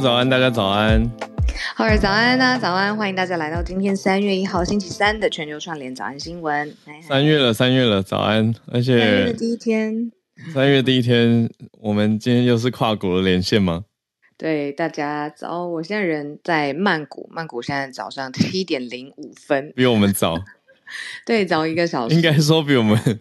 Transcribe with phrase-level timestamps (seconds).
[0.00, 1.10] 早安，大家早安。
[1.74, 2.96] 好儿早安啊，早安！
[2.96, 6.72] 欢迎大家来到今天三月一号星期三的全球串联早安新闻。
[7.02, 8.54] 三月了，三月了，早安！
[8.66, 10.12] 而且三月的第一天，
[10.54, 11.50] 三月第一天，
[11.80, 13.84] 我们今天又是跨国的连线吗？
[14.36, 15.66] 对，大家早！
[15.66, 20.38] 我现在人在曼谷，曼谷现在早上七点零五分，比我们早。
[21.26, 22.14] 对，早一个小时。
[22.14, 23.20] 应该说比我们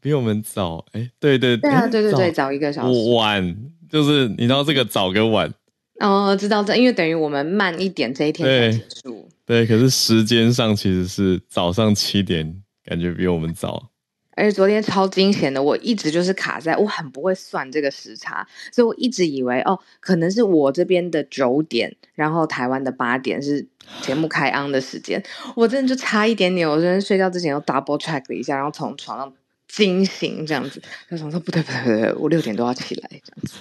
[0.00, 0.84] 比我们早。
[0.92, 3.14] 哎，对对对啊，对对对，早一个小时。
[3.14, 3.56] 晚
[3.88, 5.52] 就是你知道这个早跟晚。
[6.00, 9.28] 哦，知道这，因为等于我们慢一点，这一天才结束。
[9.46, 13.90] 对，可是时间上其实是早上七点，感觉比我们早。
[14.36, 23.66] 而且昨天超惊险的，我一直就是卡在，我很不会算这个时差，所以我一直以为哦，可能是我这边的九点，然后台湾的八点是
[24.00, 25.22] 节目开 on 的时间。
[25.54, 29.30] 我真的就差一点点，我昨天睡觉之前又 double check 了一下，然后从床上
[29.68, 33.58] 惊醒这样子，就想说不对不对不对，我六点都要起来这样子。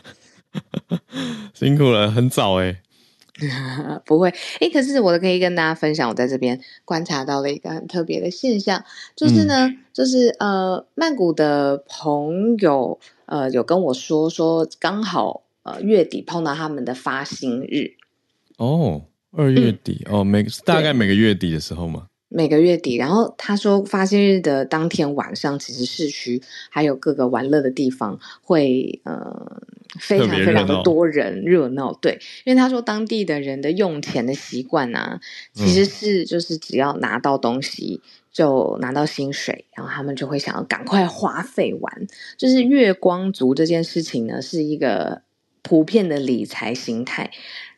[1.54, 2.82] 辛苦了，很早哎，
[4.06, 4.30] 不会。
[4.60, 8.84] 哎，可是我可以跟大家分享，我在这边观察到了一个很特别的现象，
[9.16, 17.94] 就是呢，嗯、就是呃，曼谷的朋友呃有跟我说说，刚好呃月底碰到他们的发薪日。
[18.58, 22.08] 哦，二月底、嗯、哦，每大概每个月底的时候嘛？
[22.32, 26.40] 每个月底，然后他说发薪日的当天晚上，其实市区
[26.70, 29.62] 还有各个玩乐的地方会呃
[30.00, 35.20] 非常非常的多人热闹，对，因为他说当地的人的用钱的习惯啊，
[35.54, 45.24] 其实是就是只要拿到东西就拿到薪水，然后他们就会想要赶快花费完，就是月光族这件事情呢，是一个
[45.64, 47.32] 普遍的理财形态。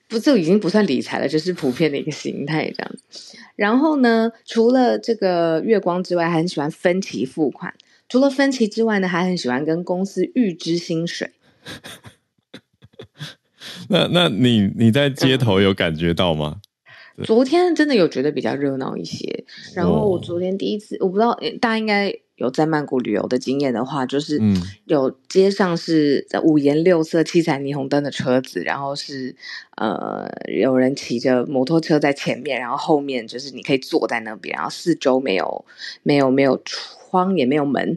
[0.09, 3.37] 不，就已经不算理财了，就是普遍的一个形态这样子。
[3.55, 7.73] 然后呢，除了这个月光之外，还很喜欢分期付款。
[8.09, 11.31] 除了分期之外呢，还很喜欢跟公司预支薪水。
[13.89, 16.61] 那，那你你在街头有感觉到吗？
[17.17, 19.43] 嗯、昨天真的有觉得比较热闹一些。
[19.75, 22.13] 然后我昨天第一次，我不知道大家应该。
[22.37, 24.41] 有在曼谷旅游的经验的话，就是
[24.85, 29.35] 有街上是五颜六色、七彩霓虹灯的车子，然后是
[29.77, 35.63] 呃有人骑着摩托车在前面，然后后面就是你可以坐在那边，然后四周没有
[36.01, 37.95] 没有没有窗也没有门，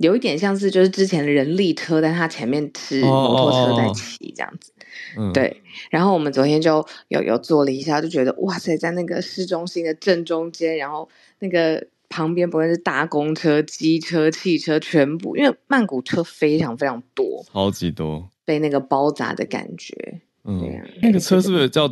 [0.00, 4.72] 有一点像是就是之前的人力车，但它前面是摩托车在骑这样子。
[5.16, 11.86] 哦哦哦对，然后我们昨天就有有坐了一下，就觉得哇塞，在那个市中心的正中间，然后那个。
[12.12, 19.94] 旁边不论是大公车、机车、汽车，全部因为曼谷车非常非常多，超级多，被那个包扎的感觉。
[20.42, 20.60] 嗯，
[21.00, 21.88] 那个车是不是叫？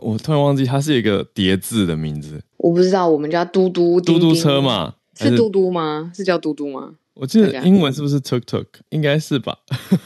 [0.00, 2.42] 我突然忘记，它是一个叠字的名字。
[2.56, 4.96] 我不知道，我们叫嘟嘟嘟嘟车嘛？
[5.14, 6.10] 是嘟嘟吗？
[6.16, 6.96] 是叫嘟嘟吗？
[7.14, 8.66] 我记得英文是不是 tuk tuk？
[8.90, 9.58] 应该是吧？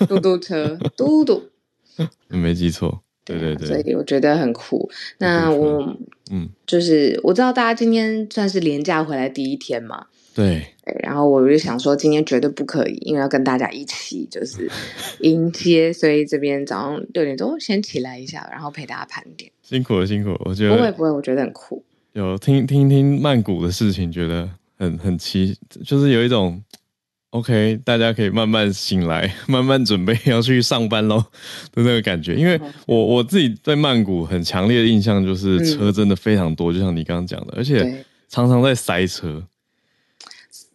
[0.09, 1.43] 嘟嘟车， 嘟嘟，
[2.29, 3.03] 没记错。
[3.25, 4.91] 对对对，所以我觉得很酷。
[5.19, 5.97] 那我
[6.31, 10.67] 嗯，就是我知道大家今天算是连假回来第一天嘛，对。
[11.03, 14.71] 然后我就想说，今天绝对不可以，因为要跟大家一起就是
[15.21, 19.51] 迎接，所以这边早上六点钟先起来一下，然后陪大家盘点。
[19.63, 21.83] 辛苦了，辛苦了，我觉得不会不会，我觉得很酷。
[22.13, 26.63] 有听听听曼谷的事情，觉得很很奇，就是有一种。
[27.35, 31.19] OK，大家可以慢慢醒来， 慢慢准备要去上班喽
[31.75, 32.37] 的那个感觉。
[32.37, 39.43] 因为我我自己在曼谷很强烈的印象就是车真的非常多，嗯、就像你刚刚讲的，而且常常在塞车。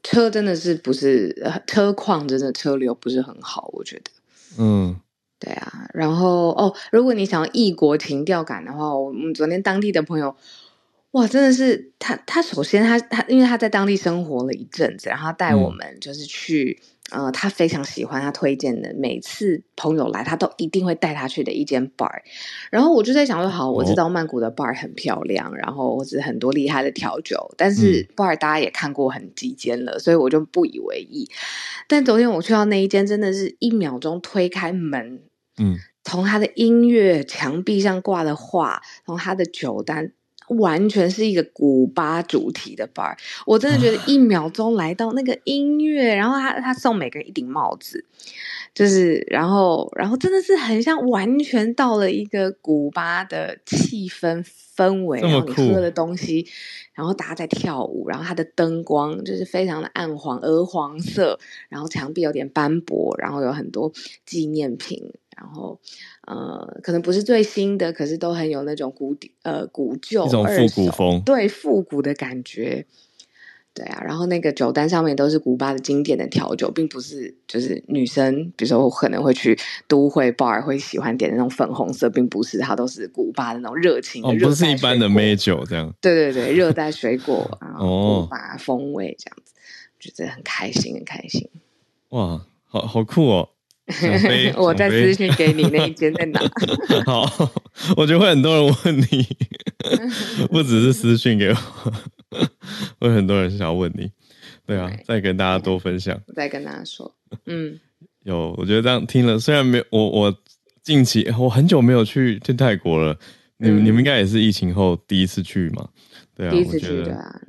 [0.03, 1.33] 车真的是不是
[1.65, 4.11] 车况，真的车流不是很好，我觉得。
[4.57, 4.99] 嗯，
[5.39, 5.87] 对啊。
[5.93, 10.35] 然后哦，如果你想要异国情调感的话，我们昨天当地的朋友。
[11.11, 12.15] 哇，真的是他！
[12.27, 22.21] 他首先他他，因为他在当地生活了一阵子，然后他带我们就是去，嗯、呃，他非常喜欢他推荐的，每次朋友来，他都一定会带他去的一间 bar。
[22.69, 31.27] 然后我就在想说，好，我知道曼谷的 bar 很漂亮，然后或者很多厉害的调酒，但是 bar 大家也看过很几间了，所以我就不以为意。
[31.87, 35.23] 但昨天我去到那一间，真的是一秒钟推开门，
[35.57, 40.11] 嗯，从他的音乐、墙壁上挂的画，从他的酒单。
[40.49, 43.15] 完全是一个古巴主题的 bar，
[43.45, 48.03] 我真的觉得一秒钟来到那个音乐，然后他他送每个人一顶帽子，
[48.73, 54.43] 就是然后然后真的是很像完全到了一个古巴的气氛
[54.75, 56.47] 氛围，然后你喝的东西，
[56.93, 63.91] 然后大家在跳舞，然后它的灯光就是非常的暗黄鹅黄色，然后墙壁有点斑驳，然后有很多
[64.25, 65.11] 纪念品。
[65.37, 65.79] 然后，
[66.29, 72.85] 呃，可能不是最新的，可是都很有那种古典，呃，古旧、一种复古风，对，复古的感觉。
[73.73, 85.91] 对啊，然后那个酒单上面都是古巴的经典的调酒，并不是就是女生，比如说我可能会去都会 bar 会喜欢点那种粉红色，并不是，它都是古巴的那种热情的，不是一般的美酒这样。
[86.01, 89.53] 对对对，热带水果啊， 古巴风味这样子，
[89.99, 91.47] 觉得很开心，很开心。
[92.09, 93.49] 哇，好好酷哦！
[94.55, 96.39] 我再私信给你那一间在哪？
[97.05, 97.23] 好，
[97.97, 99.27] 我觉得会很多人问你，
[100.51, 101.55] 不只是私信给我，
[102.99, 104.11] 会很多人想要问你。
[104.65, 106.19] 对啊，对再跟大家多分享。
[106.35, 107.15] 再跟大家说，
[107.47, 107.79] 嗯，
[108.23, 110.37] 有，我觉得这样听了，虽然没有我，我
[110.83, 113.17] 近期我很久没有去去泰国了。
[113.57, 115.89] 你们、嗯、你们应该也是疫情后第一次去嘛？
[116.35, 117.41] 对啊，第一次去的啊。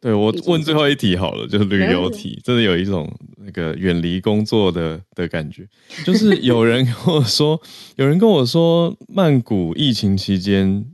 [0.00, 5.66] 对，我问最后一题好了，就是旅游 题，真的有一种那个远离工作的的感觉。
[6.04, 7.60] 就是有 人跟我说，
[7.96, 10.84] 有人跟我说，曼谷疫情期间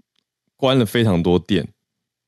[0.57, 1.69] 关了非常多店，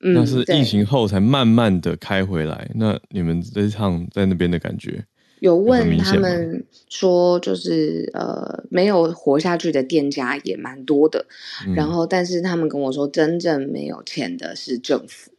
[0.05, 2.71] 嗯，那是疫情后才慢慢的开回来。
[2.75, 5.05] 那你们这一趟在那边的感觉？
[5.41, 11.27] 有问他们说，就是呃，没有活下去的店家也蛮多的。
[11.67, 15.31] 嗯，然后，但是他们跟我说，真正没有钱的是政府。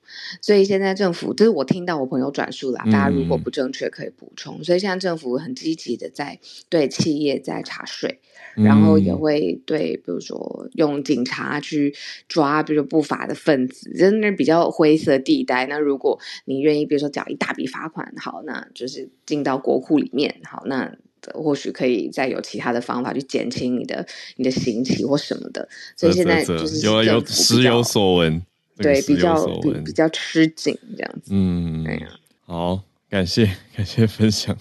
[0.42, 4.60] 所以现在政府，这是我听到我朋友转述啦，大家如果不正确可以补充。
[4.60, 6.40] 嗯、所以现在政府很积极的在
[6.70, 8.20] 对企业在查税，
[8.56, 11.94] 嗯、然后也会对，比如说用警察去
[12.28, 15.66] 抓，比如说不法的分子，真的比较灰色地带。
[15.68, 20.96] 那如果你愿意，比如说缴一大笔罚款，好，那就是进到国库里面，好，那
[21.34, 24.06] 或许可以再有其他的方法去减轻你的
[24.38, 25.68] 你的刑期或什么的。
[25.96, 28.42] 所以现在就是有有时有所闻。
[28.78, 31.32] 对，比较比比较吃紧这样子。
[31.32, 32.08] 嗯，哎呀，
[32.46, 34.56] 好，感谢感谢分享。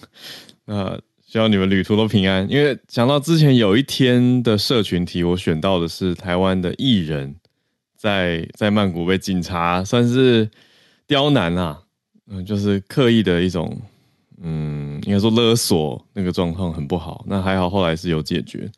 [0.65, 2.49] 那希望你们旅途都平安。
[2.49, 7.35] 因为讲到之前有一天的社群题，我选到的是台湾的艺人
[7.95, 10.49] 在，在在曼谷被警察算是
[11.05, 11.83] 刁难啊，
[12.27, 13.79] 嗯，就是刻意的一种，
[14.41, 17.23] 嗯，应该说勒索，那个状况很不好。
[17.27, 18.69] 那还好，后来是有解决，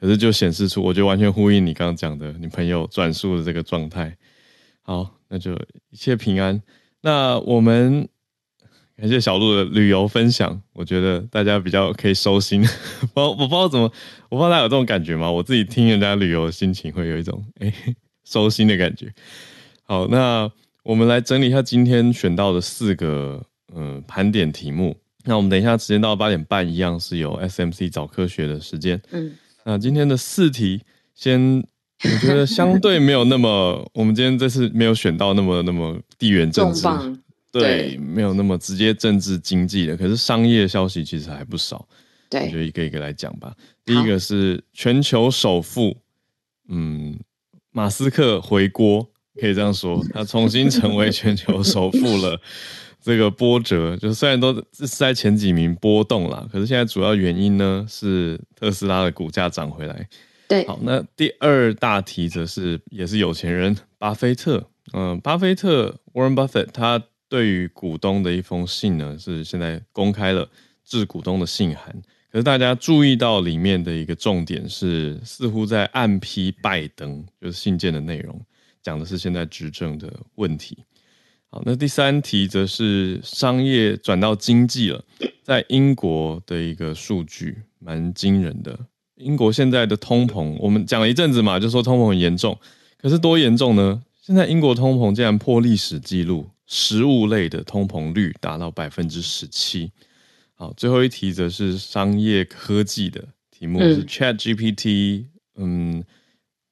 [0.00, 4.16] 可是就显示出，我觉得完全呼应你刚刚讲的，你朋友转述的这个状态。
[4.88, 5.52] 好，那就
[5.90, 6.62] 一切平安。
[7.02, 8.08] 那我们
[8.96, 12.64] 感谢小鹿的旅游分享，我觉得大家比较可以收心。
[13.12, 13.92] 我我不知道怎么，
[14.30, 15.30] 我不知道大家有这种感觉吗？
[15.30, 19.12] 我自己听人家旅游的心情会有一种哎、 欸、收心的感觉。
[19.82, 20.50] 好，那
[20.84, 23.44] 我们来整理一下今天选到的四个
[23.74, 24.96] 嗯盘点题目。
[25.26, 28.98] 那我们等一下时间到八点半一样是有 SMC 早科学的时间。
[29.10, 29.36] 嗯，
[29.66, 30.80] 那今天的四题
[31.14, 31.62] 先。
[32.04, 36.82] 我觉得相对没有那么， 我们今天这次没有选到那么那么地缘政治，
[37.50, 39.96] 对，对，没有那么直接政治经济的。
[39.96, 41.86] 可是商业消息其实还不少，
[42.30, 43.52] 对，我就一个一个来讲吧。
[43.84, 45.96] 第一个是全球首富，
[46.68, 47.18] 嗯，
[47.72, 49.08] 马斯克回锅，
[49.40, 52.40] 可以这样说， 他重新成为全球首富了。
[53.00, 60.06] 这个波折，就是虽然都是在前几名波动啦，可是现在主要原因呢是特斯拉的股价涨回来。
[60.48, 70.48] 对，好，那第二大题则是也是有钱人巴菲特，嗯、巴菲特 Warren Buffett 他对于股东的一封信呢，是现在公开了
[70.84, 71.94] 致股东的信函。
[72.30, 78.40] 可是大家注意到里面的一个重点是，似乎在暗批拜登，就是信件的内容
[78.82, 80.78] 讲的是现在执政的问题。
[81.50, 85.04] 好，那第三题则是商业转到经济了，
[85.42, 88.78] 在英国的一个数据蛮惊人的。
[89.18, 92.58] 英国现在的通膨，我们讲了一阵子嘛，就说通膨很严重，
[93.00, 94.02] 可是多严重呢？
[94.20, 99.90] 现在英国通膨竟然破历史记录，食物类的通膨率达到百分之十七。
[100.54, 105.24] 好，最后一题则是商业科技的题目，是 ChatGPT。
[105.56, 106.04] 嗯，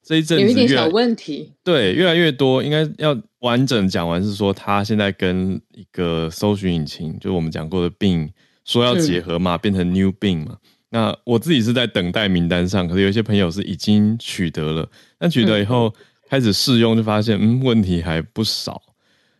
[0.04, 8.30] 这一阵子有一点小问题，对，越来越多，应该要完整讲完，是说它现在跟一个搜寻引擎，就我们讲过的 Bing
[8.64, 10.58] 说要结合嘛，变成 New Bing 嘛。
[10.90, 14.88] 那我自己是在等待名单上，可是有些朋友是已经取得了，
[15.18, 15.92] 但取得以后
[16.28, 18.80] 开始试用，就发现嗯，问题还不少，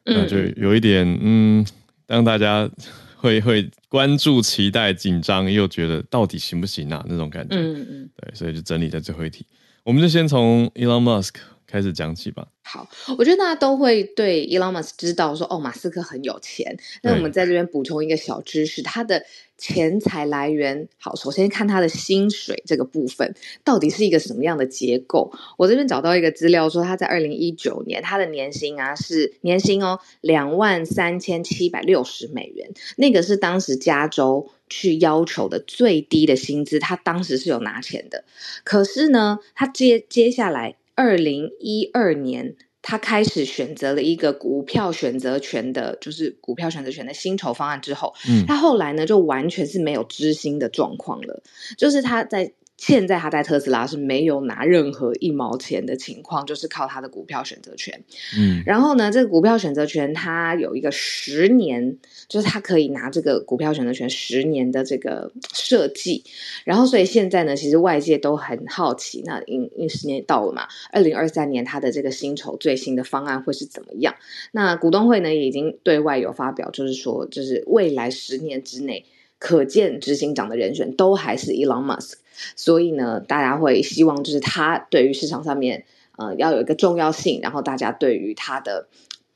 [0.04, 1.64] 那就有一点嗯，
[2.06, 2.68] 让大家
[3.16, 9.46] 会会关注、期待、紧张，又觉得到底行不行啊那种感觉，嗯嗯，对，所以就整理在最后一题，
[9.84, 11.34] 我们就先从 Elon Musk
[11.66, 12.46] 开始讲起吧。
[12.62, 16.76] 好，我觉得大家都会对 Elon Musk 知道说，哦，马斯克很有钱。
[17.02, 19.24] 那我们在这边补充一个小知识，他的
[19.56, 20.88] 钱财来源。
[20.98, 25.32] 好，首先看他的薪水这个部分，到底是一个什么样的结构？
[25.56, 38.24] 我这边找到一个资料说，他在二零一九年他的年薪啊是年薪哦两万三千七百六十美元，那个是当时加州去要求的最低的薪资，他当时是有拿钱的。
[38.64, 40.76] 可是呢，他接接下来。
[40.96, 51.44] 二零一二年，他开始选择了一个股票选择权的，就是股票选择权的薪酬方案之后，嗯，他后来呢就完全是没有知心的状况了，
[51.78, 52.52] 就是他在。
[52.76, 58.04] 现在他在特斯拉是没有拿任何一毛钱的情况，就是靠他的股票选择权。
[58.38, 61.96] 嗯，然后呢，这个股票选择权它有一个十年，
[62.28, 66.22] 就是他可以拿这个股票选择权十年的这个设计。
[66.64, 74.14] 然后，所以现在呢，其实外界都很好奇，那因因为十年到了嘛，二零二三年他的这个薪酬最新的方案会是怎么样？
[74.52, 79.06] 那股东会呢也已经对外有发表，就是说，就是未来十年之内
[79.38, 82.16] 可见执行长的人选都还是 Elon Musk。
[82.56, 85.84] 所以呢，大家会希望就是他对于市场上面，
[86.16, 88.88] 呃，要有一个重要性，然后大家对于他的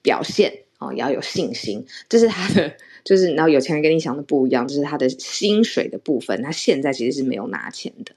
[0.02, 2.74] 表现啊，要有信心，这是他的。
[3.04, 8.12] 就是，然后有钱人跟你想的不一样，就是他的薪水的部分，他现在其实是没有拿钱的。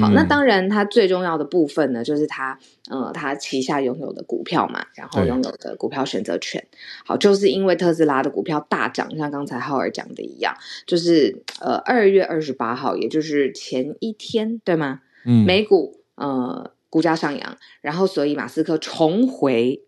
[0.00, 2.58] 好，那当然，他最重要的部分呢，就是他
[2.90, 6.64] 呃，他旗下拥有的股票嘛，然后拥有的股票选择权。
[7.04, 10.54] 好，就是因为特斯拉的股票大涨，像刚才浩尔讲的一样，
[10.86, 15.00] 就是呃，二月二十八号，也就是前一天，对吗？
[15.24, 19.82] 嗯，美股呃股价上扬，然后所以马斯克重回。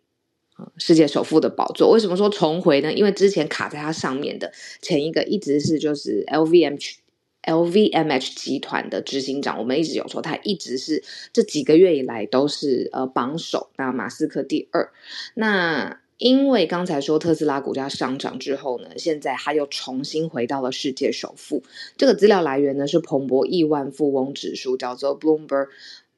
[0.77, 2.93] 世界首富的宝座，为什么说重回呢？
[2.93, 6.95] 因为之前卡在它上面的前一个一直是就是 LVMH
[7.43, 11.03] LVMH 集团的执行长，我们一直有说他一直是
[11.33, 14.93] 这几个月以来都是呃榜首，那马斯克第二。
[15.35, 21.63] 那因为刚才说特斯拉股价上涨之后呢，现在他又重新回到了世界首富。
[21.97, 25.69] 这个资料来源呢是彭博亿万富翁指数，叫做 Bloomberg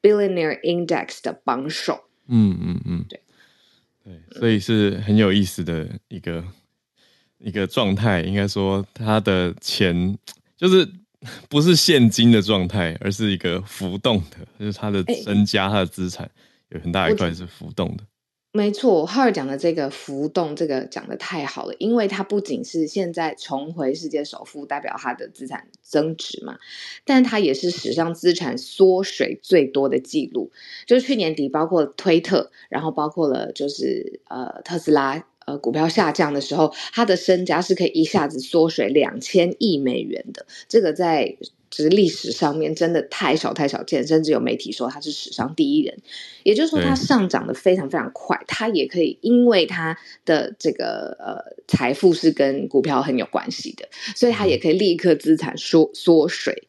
[0.01, 2.01] Billionaire Index 的榜首。
[2.27, 3.21] 嗯嗯嗯，对。
[4.03, 6.43] 对，所以是很有意思的一个
[7.37, 8.21] 一个状态。
[8.21, 10.17] 应该说，他的钱
[10.57, 10.87] 就是
[11.47, 16.29] 不是现金的状态，而是一个浮动的，就是他的身家、他的资产
[16.69, 18.03] 有很大一块是浮动的。
[18.55, 26.59] 没错，浩尔讲的这个浮动，这个讲的太好了，因为它不仅是现在重回世界首富，代表他的资产增值嘛，
[27.03, 30.51] 但它也是史上资产缩水最多的记录。
[30.85, 41.37] 就是去年底，包括推特，然后包括了就是呃特斯拉，呃股票下降的时候，他的身家是可以一下子缩水两千亿美元的，这个在。
[41.73, 45.97] 只是历史上面真的太少太少见，甚至有媒体说他是史上第一人，
[46.43, 56.67] 也就是说他上涨的非常非常快，他也可以因为他的这个呃财富是跟股票很有关系的，所以他也可以立刻资产缩缩水，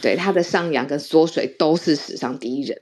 [0.00, 2.80] 对他的上扬跟缩水都是史上第一人，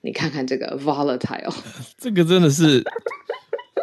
[0.00, 1.54] 你看看这个 volatile，
[2.00, 2.82] 这个真的是。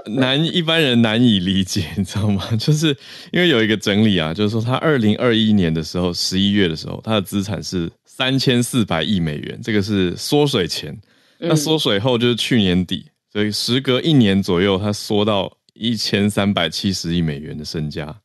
[0.05, 2.43] 难一般人难以理解，你知道吗？
[2.57, 2.87] 就是
[3.31, 10.99] 因为有一个整理啊，就是说他二零二一年的时候，十一月的时候，他的资产是三千四百亿美元，这个是缩水前。
[11.39, 18.15] 那缩水后就是去年底，所以时隔一年左右，他缩到一千三百七十亿美元的身家。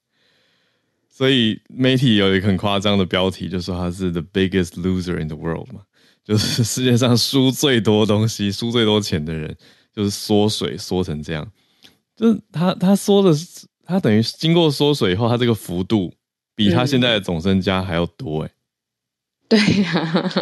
[1.11, 5.81] 所以媒体有一个很夸张的标题，就说他是 the biggest loser in the world 嘛，
[6.23, 9.57] 就是世界上输最多东西、输最多钱的人，
[9.95, 11.51] 就是缩水缩成这样。
[12.17, 16.15] 就是他，他说的是，他等于经过缩水以后，他这个幅度
[16.55, 18.51] 比他现在的总身家还要多哎。
[19.49, 20.33] 对呀，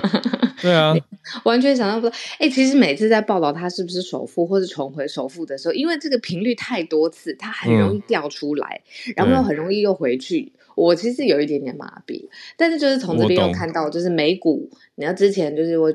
[0.63, 0.95] 对啊，
[1.45, 2.17] 完全想象不到。
[2.39, 10.53] 哎，其实每次在报道他是不是首富或是重回首富的时候，因为这个频率太多次，他很容易掉出来，嗯、然后又很容易又回去。
[10.75, 15.93] 我其实有一点点麻痹，但是就是从这边又看到，就是美股，你要之前就是我。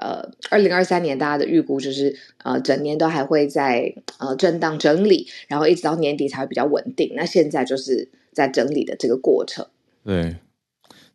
[0.00, 7.12] 呃，二零二三年大家的预估就是，呃，整年都还会在呃震荡整理，然后一直到年底才会比较稳定。
[7.14, 9.66] 那现在就是在整理的这个过程。
[10.02, 10.36] 对，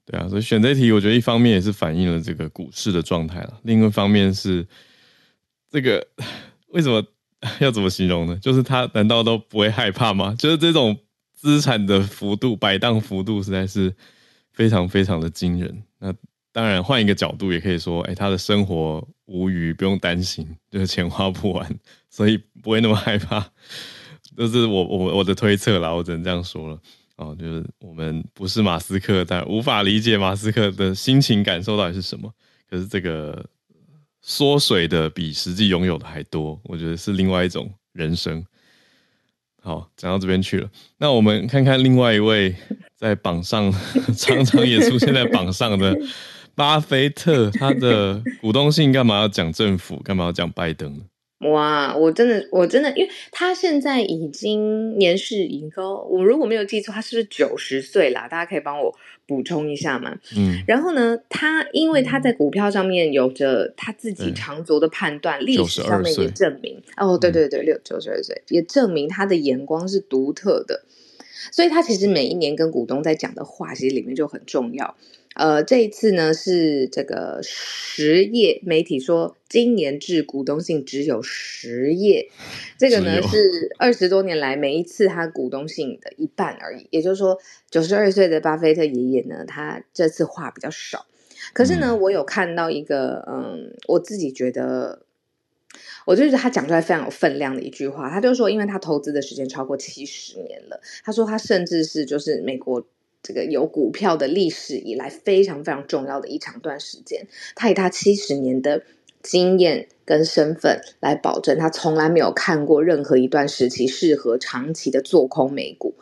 [0.05, 4.65] 对啊，所以选择题，我觉得一方面也是反映了这个股市的状态了，另一方面是
[5.71, 6.07] 这个
[6.67, 7.03] 为什么
[7.59, 8.37] 要怎么形容呢？
[8.39, 10.35] 就是他难道都不会害怕吗？
[10.37, 10.95] 就是这种
[11.33, 13.93] 资产的幅度摆荡幅度实在是
[14.53, 15.83] 非常非常的惊人。
[15.97, 16.13] 那。
[16.55, 23.45] 当然，换一个角度也可以说，哎，他的生活无余，不用担心， 就是钱花不完，所以不会那么害怕。
[24.37, 26.79] 这是我我我的推测啦，我只能这样说了。
[27.17, 32.33] 哦，就是我们不是马斯克，但无法理解马斯克的心情感受到底是什么。
[32.69, 33.45] 可是这个
[34.21, 38.41] 缩水的比实际拥有的还多，我觉得是另外一种人生。
[39.61, 40.69] 好，讲到这边去了，
[40.99, 42.55] 那我们看看另外一位
[42.95, 43.69] 在榜上
[44.17, 45.93] 常常也出现在榜上的。
[46.55, 49.97] 巴菲特他的股东信干嘛要讲政府？
[49.97, 51.03] 干嘛要讲拜登呢？
[51.51, 58.27] 哇，我真的，我真的，因为他现在已经年事已高，我如果没有记错，他是不是九十岁啦？
[58.27, 58.95] 大家可以帮我
[59.27, 60.17] 补充一下嘛？
[60.35, 70.85] 嗯，然后呢，他因为他在股票上面有着他自己长足的判断，历史上面也证明，哦，对对对，六九十二岁也证明他的眼光是独特的，
[71.51, 74.95] 所以他其实每一年跟股东在讲的话，其实里面就很重要。
[75.35, 82.29] 呃，这一次呢是这个实业媒体说，今年致股东信只有十页，
[82.77, 86.87] 这个呢是二十多年来每一次他股东信的一半而已。
[86.89, 87.37] 也就是说，
[87.69, 91.05] 九十二岁的巴菲特爷爷呢，他这次话比较少。
[91.51, 95.01] 可是呢，嗯、我有看到一个，嗯，我自己觉得，
[96.05, 98.09] 我就觉得他讲出来非常有分量的一句话。
[98.09, 102.87] 他就说，因为他投资的时间超过七十年了，他说他甚至是就是美国。
[103.25, 108.83] 这个有股票的历史以来非常非常重要的一长段时间，他以他七十年的
[109.23, 115.95] 经验跟身份来保证，他从来没有看过任何一段时期适合长期的做空美股，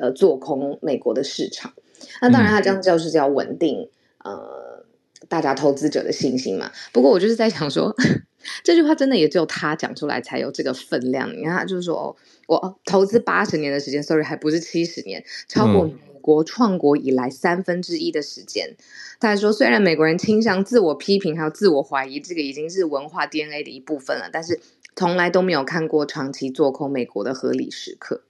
[0.00, 1.74] 呃，做空美国的市场。
[2.22, 3.90] 那当然，他这样就是叫稳定
[4.24, 4.86] 呃
[5.28, 6.72] 大家投资者的信心嘛。
[6.90, 7.94] 不过我就是在想说，
[8.64, 11.30] 这句话真的也只有他讲出来才有这个分量。
[11.36, 15.90] 你看，他就是说，哦，我投资八十年的时间，sorry，还不是七十年，超过。
[16.22, 18.76] 国创国以来三分之一的时间，
[19.20, 24.60] 他说，虽然美国人倾向自我批评还有自我怀疑，这个已经是文化 DNA 的一部分了，但是
[24.96, 28.22] 从来都没有看过长期做空美国的合理时刻。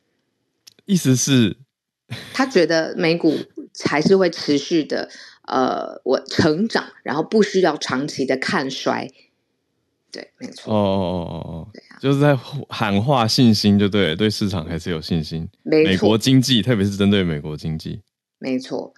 [0.87, 1.59] 意思是，
[2.33, 3.37] 他觉得美股
[3.85, 5.09] 还是会持续的，
[5.47, 9.11] 呃，我成长，然后不需要长期的看衰。
[10.13, 10.73] 对，没错。
[10.73, 12.37] 哦哦哦哦哦，对啊，就是在
[12.69, 15.49] 喊话信心，就对，对市场还是有信心。
[15.63, 18.03] 没错，美国经济，特别是针对美国经济，
[18.39, 18.93] 没错。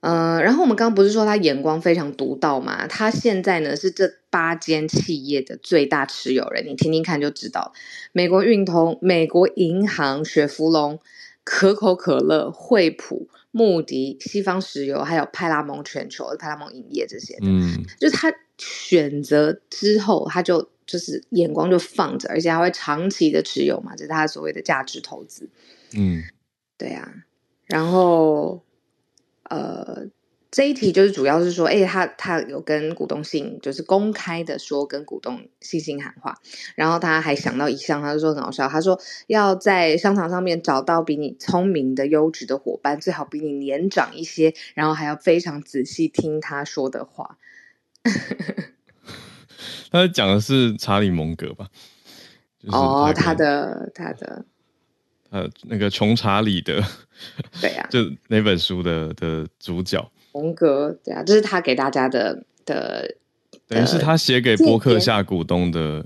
[0.00, 2.88] 呃，然后我们刚刚不是说他眼光非常独到嘛？
[2.88, 7.72] 他现在呢是这八间企业的最大持有人，你听听看就知道。
[8.10, 10.98] 美国运通、美国银行、雪佛龙、
[11.44, 18.34] 可口可乐、惠普、穆迪、西方石油，还有派拉蒙全球、派拉蒙影业这些的，嗯，就是他。
[18.64, 25.48] 选择之后，他就就是眼光就放着，而且他会长期的持有嘛，这是他所谓的价值投资。
[25.94, 26.22] 嗯，
[26.78, 27.24] 对啊。
[27.66, 28.62] 然后，
[29.48, 30.08] 呃，
[30.50, 36.38] 这一题就是主要是说，哎，他他有跟股东信，就是公开的说跟股东信心喊话。
[36.74, 47.38] 然后他还想到一项，他就说很好笑，他说要在商场上面找到比你聪明的优质的伙伴，最好比你年长一些，然后还要非常仔细听他说的话。
[49.90, 51.68] 他讲的是查理蒙格吧？
[52.58, 54.44] 就是、哦，他的他的
[55.30, 56.82] 呃，那个穷查理的，
[57.60, 63.16] 对呀、啊， 就那本书的的主角蒙格，对啊，这是他给大家的的，
[63.66, 66.04] 等于是他写给波克夏股东的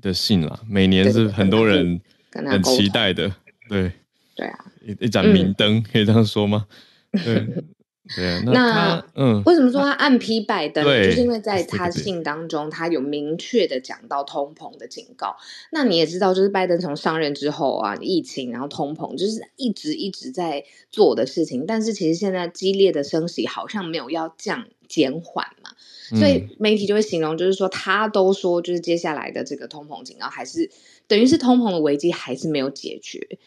[0.00, 0.60] 的信啦。
[0.68, 2.00] 每年是很多人
[2.32, 3.32] 很期待的，
[3.68, 3.92] 对
[4.34, 6.66] 对啊，一一盏明灯、嗯，可以这样说吗？
[7.12, 7.46] 对。
[8.14, 10.84] 对啊， 那，那嗯，为什么说他暗批拜登？
[11.04, 15.36] 就是因为在他信当中，他有明确的讲到通膨的警告。
[15.70, 21.64] 那你也知道，就是拜登从上任之后啊，疫情然后通膨，就是一直一直在做的事情。
[21.66, 25.70] 但是其实现在激烈的升息好像没有要降减缓嘛，
[26.18, 30.70] 所以媒体就会形容，就是说他都说，就是接下来的这个通膨警告还是
[31.08, 33.38] 等于是通膨的危机还是没有解决。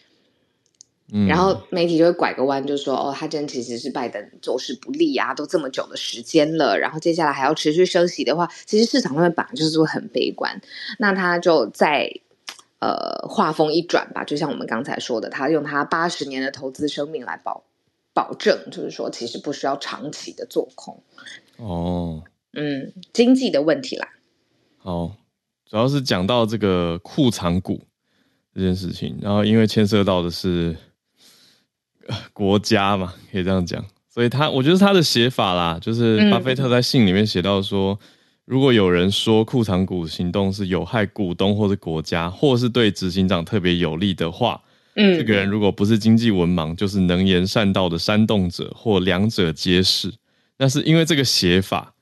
[1.26, 10.60] 然后媒体就会拐个弯，就说：“哦，他真其实是拜登做事不利啊，都这么久的时间了，然后接下来还要持续升息的话，其实市场上面本来就是会很悲观。
[11.00, 12.12] 那他就在
[12.80, 17.64] 呃话锋一转吧，就像我们刚才说的，他用他八十年的投资生命来保
[18.14, 21.02] 保证，就是说其实不需要长期的做空。
[21.56, 24.10] 哦，嗯，经济的问题啦。
[24.80, 25.16] 好，
[25.66, 27.82] 主要是讲到这个库藏股
[28.54, 30.76] 这件事情，然后因为牵涉到的是。
[32.34, 38.08] 国家嘛，可以这样讲，所以他我觉得他的写法啦，就是巴菲特在信里面写到说，嗯，
[38.46, 44.62] 如果有人说库藏股行动是有害股东或者国家，或是对执行长特别有利的话，
[44.96, 50.14] 嗯，这个人如果不是经济文盲，就是能言善道的煽动者，或两者皆是。
[50.58, 51.94] 那是因为这个写法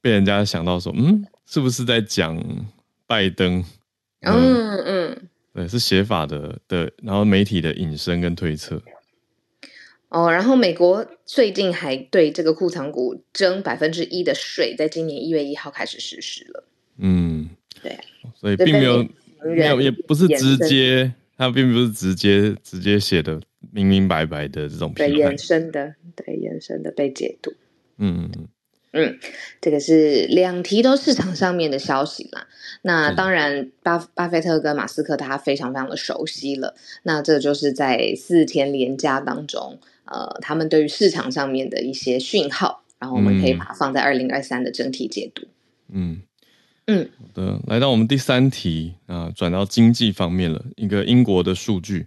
[0.00, 2.40] 被人家想到说，嗯，是不是在讲
[3.06, 3.64] 拜登？
[4.20, 8.80] 嗯嗯，嗯，对，是写法的的，然后媒体的引申跟推测。
[10.08, 16.64] 哦，然后美国最近还对这个库藏股征百分之一的税，在今年一月一号开始实施了。
[16.98, 17.50] 嗯，
[17.82, 17.98] 对，
[18.34, 19.06] 所以并没有
[19.44, 23.40] 没有，也不是直接，它并不是直接直接写的
[23.72, 27.52] 明明白白的这种对，延伸的，对，延伸的被解读。
[27.98, 28.48] 嗯嗯嗯。
[28.92, 29.18] 嗯，
[29.60, 32.46] 这个是两题都市场上面的消息啦。
[32.82, 36.74] 那当然巴，巴巴菲特跟马斯克他非常非常的熟悉了。
[37.02, 45.46] 那这就是在四天连假当中，呃，他们对于市场上面的一些讯号，然后我们可以把它放在二零二三的整体解读。
[45.92, 46.22] 嗯
[46.86, 50.64] 嗯，好的，来到我们第三题啊，转到经济方面了。
[50.76, 52.06] 一个英国的数据，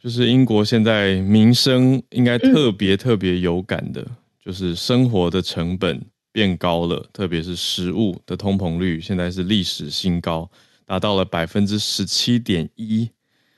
[0.00, 6.00] 就是英国现在民生应该特别特别有感的，嗯、就是生活的成本。
[6.32, 10.50] 变高了，特别是食物的通膨率现在是历史新高，
[10.86, 13.10] 达到了百分之十七点一，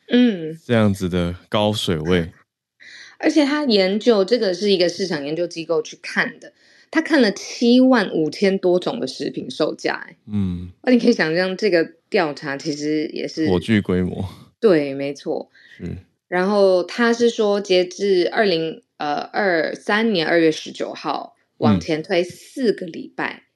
[0.09, 2.33] 嗯，这样子的高水位。
[3.19, 6.53] 而且他研究这个是一个市场研究机构去看的，
[6.91, 14.29] 他看了七万五千多种的食品售价，嗯，那你可以想象这个调查其实也是火炬规模。
[14.59, 15.49] 对，没错，
[15.81, 15.99] 嗯。
[16.27, 21.34] 然后他是说，截至二零呃二三年二月十九号。
[21.59, 23.47] 往前推四个礼拜，嗯、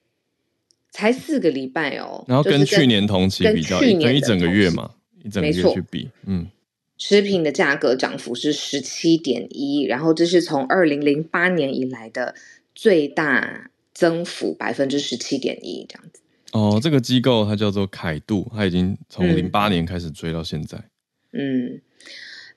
[0.91, 2.25] 才四个礼拜哦。
[2.27, 4.91] 然后跟去年同期比较，跟一整个月嘛，
[5.23, 6.47] 一整个月去比，嗯，
[6.97, 12.35] 食品的价格涨幅是十七点一，然后这是从二零零八年以来的
[12.73, 16.21] 最大增幅，百分之十七点一这样子。
[16.51, 20.77] 哦，这个机构它叫做凯度，它已经从零八年开始追到现在，
[21.31, 21.65] 嗯。
[21.65, 21.81] 嗯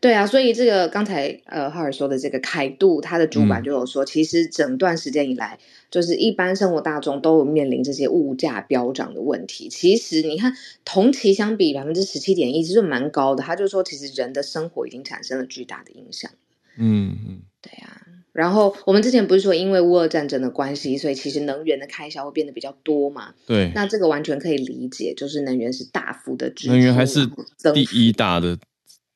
[0.03, 5.57] 对啊，所以这个刚才呃浩尔说的这个凯度，它的主管就有说，嗯、其实整段时间以来，
[5.93, 9.69] 就是一般生活大众都有面临这些物价飙涨的问题。
[9.69, 10.53] 其实你看
[10.85, 13.45] 同期相比百分之十七点一，其实蛮高的。
[13.45, 16.29] 他就说，其实人的生活已经产生了巨大的影响。
[16.77, 18.03] 嗯嗯，对啊。
[18.33, 23.35] 然后我们之前不是说，因为乌俄战争的关系，所以其实能源的开销会变得比较多嘛？
[23.47, 23.71] 对。
[23.73, 27.25] 那这个完全可以理解，就是能源是大幅的支出，能源还是
[27.73, 28.59] 第一大的。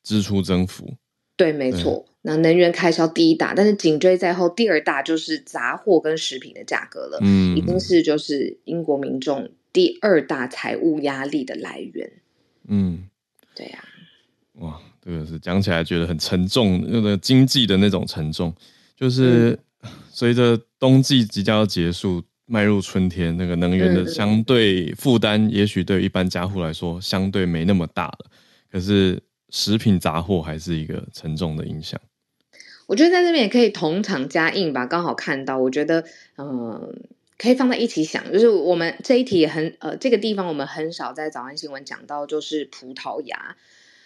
[0.06, 0.94] 支出增幅，
[1.36, 2.06] 对，没错。
[2.22, 7.18] 那能源开销第一大，但是紧追在后，第二大就是杂货跟食品的价格了。
[7.22, 12.12] 嗯，已经是就是英国民众第二大财务压力的来源。
[12.68, 13.08] 嗯，
[13.56, 14.60] 对呀、啊。
[14.60, 18.54] 哇，这个是讲起来觉得很沉重，那个经济的那种沉重，
[18.96, 19.58] 就是
[20.12, 28.26] 随着冬季即将要结束，迈入春天，那个能源的相对负担，也许对一般家户来说相对没那么大了。
[28.70, 29.20] 可是。
[29.50, 32.00] 食品杂货还是一个沉重的影响。
[32.86, 36.04] 我觉得在这边也可以同场加映吧，刚好看到，我觉得
[36.36, 36.94] 嗯、呃，
[37.36, 38.32] 可以放在一起想。
[38.32, 43.56] 就是我们这一题也很呃，这个地方我们很少在早安新闻讲到，就是葡萄牙。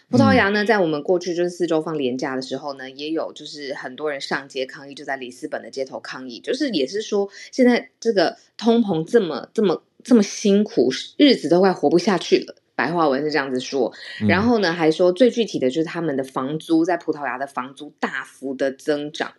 [0.08, 12.56] 葡萄牙呢，在我们过去就是四周放连假的时候呢，也有就是很多人上街抗议，就在里斯本的街头抗议，就是也是说现在这个通膨这么这么这么辛苦，日子都快活不下去了。
[12.80, 13.92] 白话文是这样子说，
[14.26, 19.34] 然后呢，还说最具体的就是他们的房租在葡萄牙的房租大幅的增长。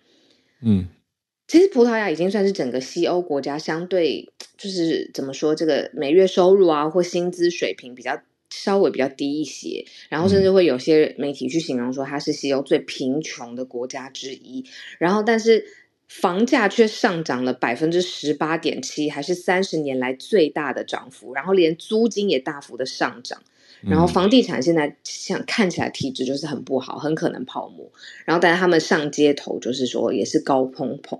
[0.62, 0.88] 嗯，
[1.48, 14.64] 其实葡萄牙已经算是整个西欧国家相对 就是怎么说，这个每月收入啊或薪资水平比较稍微比较低一些，然后甚至会有些媒体去形容说它是西欧最贫穷的国家之一。
[15.00, 15.66] 然后，但是。
[16.20, 21.34] 房价却上涨了百分之十八点七，还是三十年来最大的涨幅。
[21.34, 23.42] 然后连租金也大幅的上涨。
[23.80, 27.90] 然后房地产现在像看起来体质就是很不好，很可能泡沫。
[28.26, 31.18] 然后但是他们上街头就是说也是高通膨，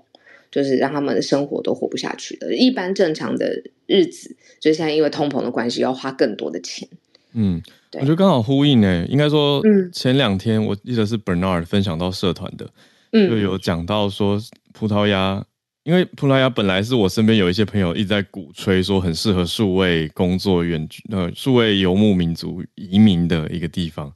[0.50, 2.54] 就是让他们的生活都活不下去的。
[2.54, 6.86] 一般正常的日子，就现在因为通膨的关系要花更多的钱。
[7.32, 7.62] 嗯，
[7.94, 9.06] 我觉得刚好呼应呢。
[9.08, 12.70] 应该说，前两天我记得是 Bernard 分享到社团的。
[13.12, 14.40] 就有讲到说，
[14.72, 15.44] 葡萄牙，
[15.82, 24.10] 因为葡萄牙本来是我身边有一些朋友一直在鼓吹说很适合数位工作远距呃数位游牧民族移民的一个地方，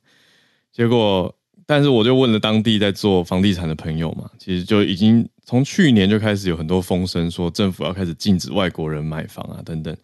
[0.72, 9.94] 结果，但是我就问了当地在做房地产的朋友嘛，其实就已经从去年就开始有很多风声说政府要开始禁止外国人买房啊等等，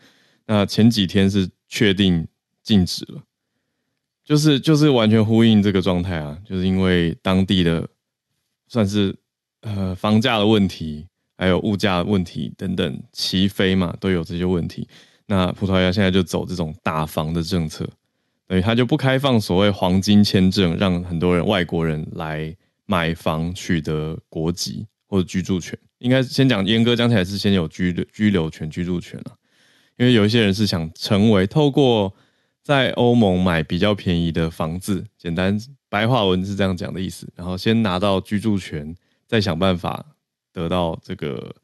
[0.46, 2.28] 那前几天是确定
[2.62, 3.22] 禁止了，
[4.22, 7.88] 就是就是完全呼应这个状态啊，就是因为当地的。
[8.72, 9.14] 算是
[9.60, 11.06] 呃房价的问题，
[11.36, 14.88] 还有物价问题等等齐飞嘛，都有这些问题。
[15.26, 17.86] 那葡萄牙现在就走这种打房的政策，
[18.46, 22.56] 等于他就不开放所谓黄金签证，让很多人外国人来
[22.86, 25.78] 买房取得国籍或者居住权。
[25.98, 29.36] 应该先讲严格讲起来是先有居居留权、居住权啊，
[29.98, 32.14] 因为有一些人是想成为透过
[32.62, 35.60] 在欧盟买比较便宜的房子，简单。
[35.92, 40.02] 白话文是这样讲的意思，然后先拿到居住权，再想办法
[40.50, 41.54] 得到这个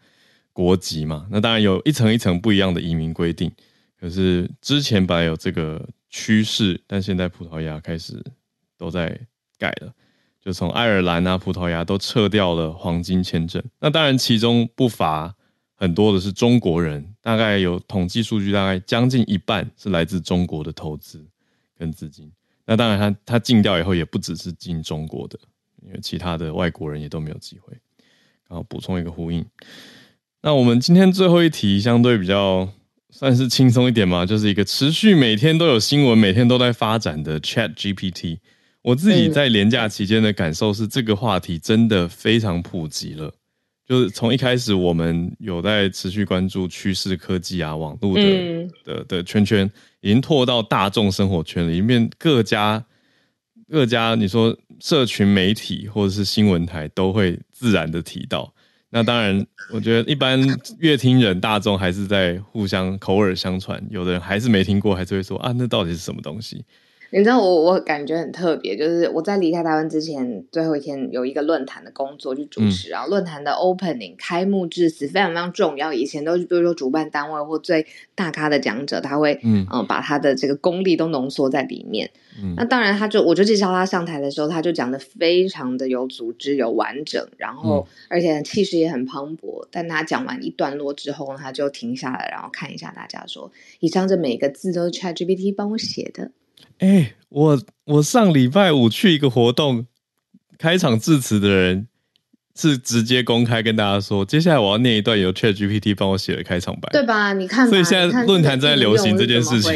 [0.52, 1.26] 国籍嘛。
[1.30, 3.50] 那当然有一层一层不一样的移民规定，
[3.98, 8.22] 可是之前本来有这个趋势，但现在葡萄牙开始
[8.76, 9.18] 都在
[9.56, 9.90] 改了，
[10.42, 13.64] 就从爱尔兰啊、葡萄牙都撤掉了黄金签证。
[13.80, 15.34] 那当然其中不乏
[15.72, 21.26] 很多的是中国人，大概有统计数据，大概将近一半是来自中国的投资
[21.74, 22.30] 跟资金。
[22.68, 25.38] 那当然他，他他禁掉以后，也不只是禁中国的，
[25.84, 27.76] 因为其他的外国人也都没有机会。
[28.48, 29.44] 然后补充一个呼应。
[30.40, 32.66] 那我们今天最后一题相对比较
[33.10, 38.38] 算是轻松一点嘛，就是一个持续每天都有新闻、每天都在发展的 Chat GPT。
[38.80, 43.30] 我自己在连假期间的感受是，这个话题真的非常普及了。
[43.86, 49.70] 就是从一开始，我们有在持续关注趋势科技啊、网络的、嗯、的的圈圈，
[50.00, 52.84] 已经拓到大众生活圈里面，各家
[53.70, 58.52] 各家你说社群媒体或者是新闻台都会自然的提到。
[58.90, 60.40] 那当然，我觉得一般
[60.78, 66.64] 乐听人大众还是在互相口耳相传，有的人还是没听过，还是会说啊，那到底是什么东西？
[67.10, 75.92] 你知道我我感觉很特别，就是我在离开台湾之前最后一天有一个论坛的工作去主持，嗯、然后论坛的 opening 开幕致辞非常非常重要。
[75.92, 82.10] 以前都是比如说主办单位或最大咖的讲者，他会嗯嗯把他的这个功力都浓缩在里面。
[82.40, 89.66] 嗯，那当然他就我就介绍他上台的时候，他就讲的非常的有组织、有完整，然后而且气势也很磅礴。
[89.70, 96.30] 但他讲完一段落之后，他就停下来，然后看一下大家说：“以上这每个字都是 ChatGPT 帮我写的。”
[96.78, 99.86] 哎、欸，我我上礼拜五去一个活动，
[100.56, 101.88] 开场致辞的人
[102.54, 107.32] 是直接公开跟大家说，接下来我要念一段由 ChatGPT 帮我写的开场白，对吧？
[107.32, 109.72] 你看，所以现在论坛在流行这件事情，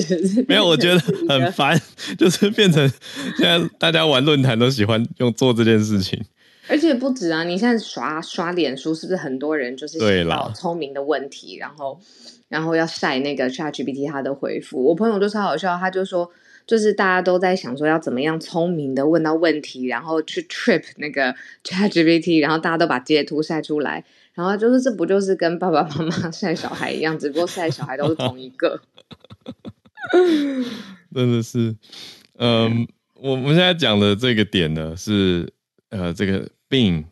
[0.48, 1.78] 没有，我觉得很烦，
[2.16, 2.90] 就是变成
[3.36, 6.18] 现在大家玩论坛都喜欢用做这件事情，
[6.68, 12.00] 而且不止啊，你现在刷刷脸书，是不是很多人就是写到聪明的问题，然后
[12.48, 14.82] 然后要晒那个 ChatGPT 他的回复？
[14.82, 16.30] 我朋友就超好笑，他就说。
[16.66, 28.80] 就是大家都在想说要怎么样聪明的问到问题，然后去 trip 那个 ChatGPT，然后大家都把截图晒出来，然后就是这不就是跟爸爸妈妈 晒小孩一样，只不过晒小孩都是同一个。
[31.14, 31.74] 真的是，
[32.38, 35.48] 嗯，我我们现在讲的这个点呢是
[35.90, 37.04] 呃这个 Bing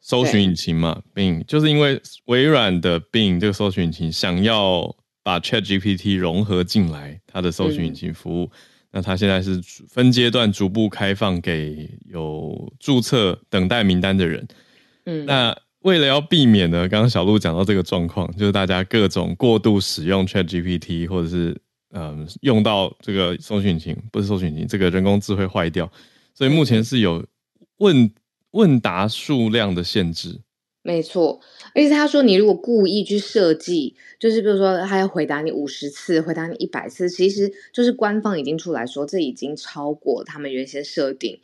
[0.00, 8.44] 搜寻引擎嘛，Bing 就是因为微软的 Bing 这个搜寻引擎想要把 ChatGPT 融合进来它的搜寻引擎服务。
[8.44, 8.50] 嗯
[8.92, 14.46] 那它现在是分阶段逐步开放给有注册等待名单的人。
[15.04, 21.56] 嗯，那为了要避免呢，刚刚小鹿讲到这个状况，就是大家各种过度使用 ChatGPT，或者是
[21.92, 25.90] 嗯用到这个搜寻引擎，不是搜寻引擎，这个人工智慧坏掉，
[26.34, 27.24] 所以目前是有
[27.78, 28.10] 问
[28.50, 30.40] 问答数量的限制。
[30.82, 31.40] 没错，
[31.74, 41.38] 而且他说，你如果故意去设计，就是比如说他要回答你五十次，回答你一百次，其实就是官方已经出来说，这已经超过他们原先设定。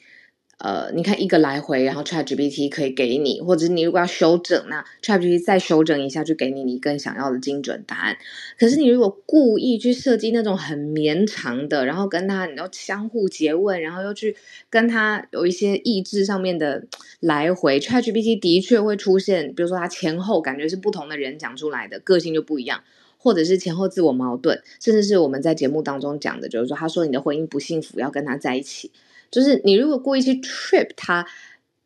[0.58, 8.16] 呃，你看一个来回，然后 ChatGPT 可以给你，或者你如果要修整，那 ChatGPT 再修整一下，就给你你更想要的精准答案。
[8.58, 14.34] 可是你如果故意去设计那种很绵长的，然后跟他你要相互诘问，然后又去
[14.70, 16.86] 跟他有一些意志上面的
[17.20, 22.82] 来回，ChatGPT 的确会出现，比如说他前后感觉是不同的人讲出来的，个性就不一样，
[23.18, 28.90] 或者是前后自我矛盾，甚至是我们在节目当中讲的，就是说他说你的婚姻不幸福，要跟他在一起。
[29.30, 31.26] 就是你如果故意去 trip 它，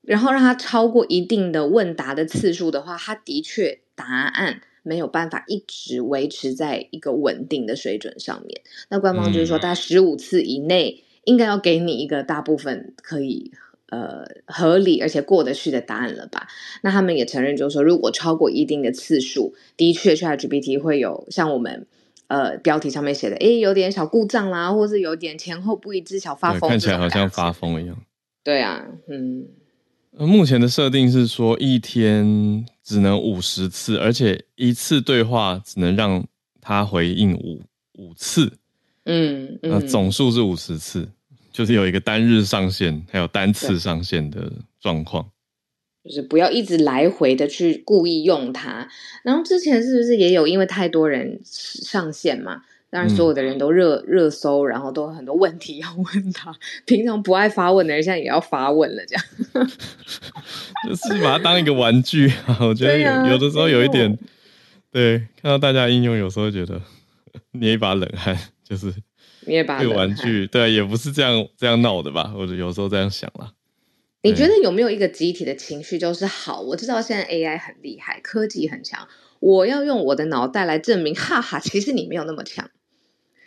[0.03, 8.61] 然后让它超过一定的问答的次数的话，它的确答案没有办法一直维持在一个稳定的水准上面。
[8.88, 13.53] 那官方就是说，大概十五次以内应该要给你一个大部分可以
[13.88, 16.48] 呃合理而且过得去的答案了吧？
[16.83, 21.87] 那他们也承认，就是说如果超过一定的次数，的确 ChatGPT 会有像我们。
[22.31, 27.97] 呃，标题上面写的，诶，有点小故障啦，或是有点前后不一致，小发疯，看起来好像发疯一样。
[28.45, 29.49] 对啊，嗯。
[30.16, 36.25] 目前的设定是说，一天只能五十次，而且一次对话只能让
[36.61, 37.62] 他回应五
[37.99, 38.53] 五次。
[39.07, 41.09] 嗯，嗯，那总数是五十次，
[41.53, 45.29] 就是有一个单日上限，还有单次上限的状况。
[46.04, 48.88] 就是不要一直来回的去故意用它，
[49.22, 52.62] 然后之前是不是也有因为太多人上线嘛？
[52.92, 56.52] 当然所有的人都热、嗯、热搜，然后都有很多问题要问他。
[56.86, 59.24] 平常不爱发问的人现在也要发问了，这样。
[60.88, 64.18] 就是把它当一个玩具啊，我觉得有、啊、有的时候有一点，
[64.90, 66.82] 对，看到大家应用，有时候觉得
[67.52, 68.92] 捏一把冷汗，就是
[69.46, 69.98] 捏一把冷汗。
[69.98, 72.32] 玩具，对，也不是这样这样闹的吧？
[72.36, 73.52] 我就有时候这样想啦。
[74.22, 76.61] 你觉得有没有一个集体的情绪，就是好？
[76.61, 79.09] 我知道现在 AI 很厉害，科技很强，
[79.40, 82.68] 我要用我的脑袋来证明，哈哈，其实你没有那么强。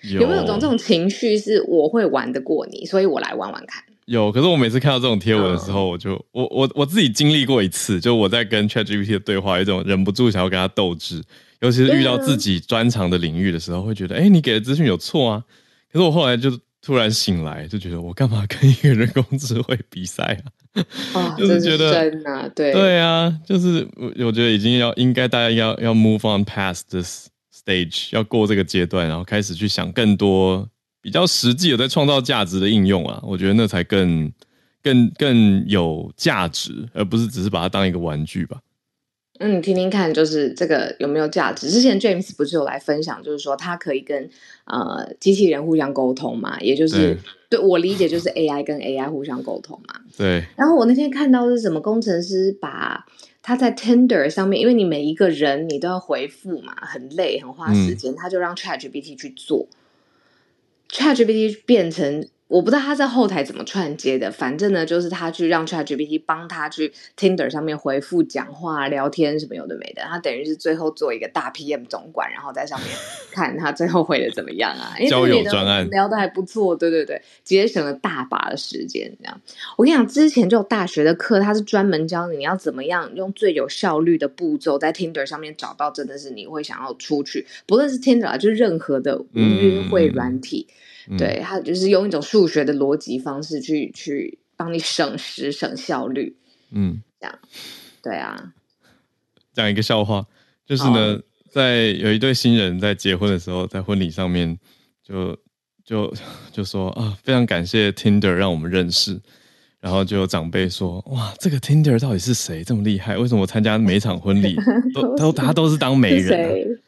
[0.01, 3.83] 有，有没有种这种情绪，是我会玩得过你，所以我来玩玩看？
[4.05, 11.23] 有，可是我每次看到这种贴文的时候，我就我我我自己经历过一次，就我在跟 ChatGPT 的对话，有一种忍不住想要跟他斗智，
[11.61, 15.43] 尤其是遇到自己专长的领域的时候，会觉得，哎、欸，你给的资讯有错啊。
[15.89, 16.49] 可是我后来就
[16.83, 20.83] 突然醒来，就觉得我干嘛跟一个人工智慧比赛啊？
[21.13, 30.67] 哦、 就是觉得真啊，对对啊，就是我我觉得已经要应该大家要要 move on past this stage，要过这个阶段，然后开始去想更多。
[31.01, 34.31] 比较实际有在创造价值的应用啊，我觉得那才更、
[34.81, 38.57] 更、更有价值，而不是只是把它当一个玩具吧。
[39.43, 41.69] 嗯，你听听看，就是这个有没有价值？
[41.69, 44.29] 之前 James 不是有来分享，就是说他可以跟
[44.63, 47.13] 呃机器人互相沟通嘛，也就是
[47.49, 49.99] 对，对我理解就是 AI 跟 AI 互相沟通嘛。
[50.17, 50.45] 对。
[50.55, 53.05] 然后我那天看到是什么工程师把
[53.41, 59.67] 他在 Tender 上面，因为你每一个人你都要回复嘛，很累，很花时间，嗯、他就让 ChatGPT 去做。
[60.89, 62.25] ChatGPT 变成。
[62.53, 72.89] 我不知道他在后台怎么串接的，反正呢，就是他去让 ChatGPT 帮他去 Tinder 上面回复、讲话、聊天什么有的没的，他等于是最后做一个大 PM 总管，然后在上面
[73.31, 74.93] 看他最后回的怎么样啊？
[75.09, 79.11] 交友专案聊的还不错，对对对，节省了大把的时间。
[79.19, 79.41] 这样，
[79.75, 90.67] 我跟你讲，之前就有大学的课，他是专门教你要怎么样用最有效率的步骤在 Tinder 上面找到真的是你会想要出去，不论是 Tinder 啊，就是任何的约会软体。
[90.69, 90.73] 嗯
[91.09, 96.37] 嗯、对，他就是用一种数学的逻辑方式去去帮你省时省效率，
[96.71, 97.39] 嗯，这样，
[98.01, 98.53] 对啊。
[99.53, 100.25] 讲一个笑话，
[100.65, 101.19] 就是呢，
[101.51, 104.57] 在有一对新人在结婚的时候，在婚礼上面
[105.03, 105.37] 就
[105.85, 106.13] 就
[106.51, 109.21] 就说啊，非常感谢 Tinder 让我们认识。
[109.83, 113.17] 然后就有长辈说：“哇，这个 Tinder 到底是谁这么厉害？
[113.17, 114.55] 为什么我参加每一场婚礼
[114.95, 116.79] 都都他都是当媒人？”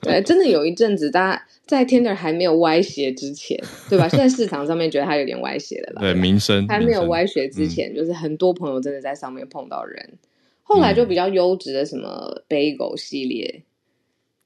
[0.00, 4.06] 对，真的有一阵子，大家在 Tinder 还没有歪斜之前，对吧？
[4.08, 6.00] 现在市场上面觉得它有点歪斜了啦。
[6.02, 10.00] 对，名声还没有歪斜之前，就是很多朋友真的在上面碰到人。
[10.12, 10.18] 嗯、
[10.62, 13.64] 后来就比较优质的什么 Bagel 系列，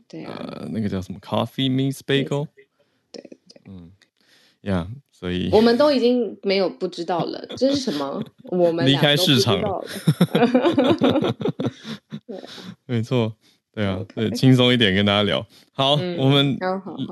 [0.08, 2.46] 对啊，呃、那个叫什么 Coffee Meets Bagel，
[3.12, 3.90] 对对，对，嗯，
[4.62, 4.88] 呀。
[5.20, 8.24] 所以我们都已经没有不知道了，这是什么？
[8.44, 9.84] 我们离开市场了。
[12.86, 13.36] 没错，
[13.74, 15.46] 对啊，对，轻松一点跟大家聊。
[15.72, 16.56] 好，嗯、我们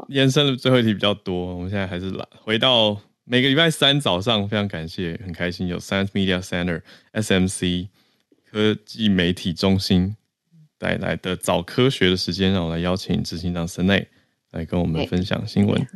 [0.08, 6.80] 延伸的最后一题比较多，我们现在还是来回到每个礼拜三早上，非常感谢，很开心有 Science Media Center
[7.12, 7.88] SMC
[8.50, 10.16] 科技媒体中心
[10.78, 14.06] 带来的早科学的时间，让我来邀请执行长 Senei
[14.52, 15.86] 来跟我们分享新闻。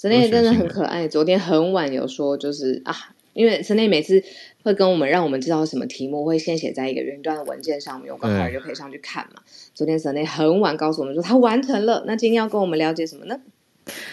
[0.00, 1.06] 神内真的很可爱。
[1.06, 2.96] 昨天很晚有说，就是啊，
[3.34, 4.22] 因为神内每次
[4.62, 9.42] 会跟我们让我们知道什么题目，会先写在一个云端的文件上面，我刚好就可以上去看嘛。
[9.74, 13.38] 昨天神内很晚告诉我们说他完成了，那今天要跟我们了解什么呢？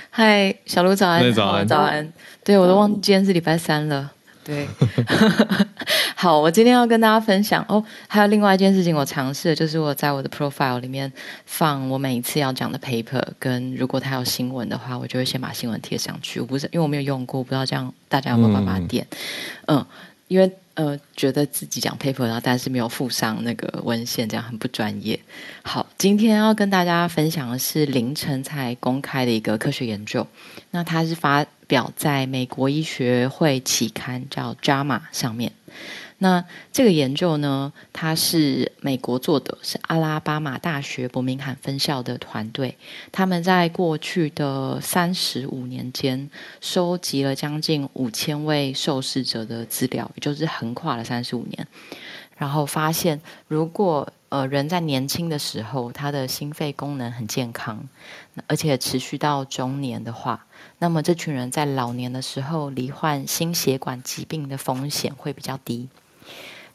[0.10, 2.12] 嗨，小鹿早安，早安，早安。
[2.43, 4.12] 对，我都忘记今天是礼拜三了。
[4.48, 4.66] 对，
[6.16, 7.84] 好，我今天要跟大家分享哦。
[8.08, 11.12] 还有另外一件事情，我尝试的就是我在我的 profile 里面
[11.46, 16.40] 放我每一次要讲的 paper，跟如果它有新闻的话，我就会先把新闻贴上去。
[16.40, 19.06] 我不是因为我没有用过，不知道这样大家有没有办法点？
[19.66, 19.86] 嗯，嗯，
[20.30, 25.20] 因为呃觉得自己讲 paper，然后但是没有附上那个文献，这样很不专业。
[25.64, 30.26] 好，今天要跟大家分享的是凌晨才公开的一个科学研究，
[30.72, 31.46] 那它是发。
[31.68, 35.52] 表在美国医学会期刊叫《JAMA》上面。
[36.20, 42.76] 那这个研究呢，它是美国做的，是阿拉巴马大学伯明翰分校的团队。
[43.12, 46.28] 他们在过去的三十五年间，
[46.60, 51.68] 收集了将近五千位受试者的资料，也就是横跨了三十五年。
[52.36, 57.88] 然后发现，如果呃人在年轻的时候，他的心肺功能很健康，
[58.48, 60.47] 而且持续到中年的话。
[60.80, 65.88] 那么这群人在老年的时候罹患心血管疾病的风险会比较低。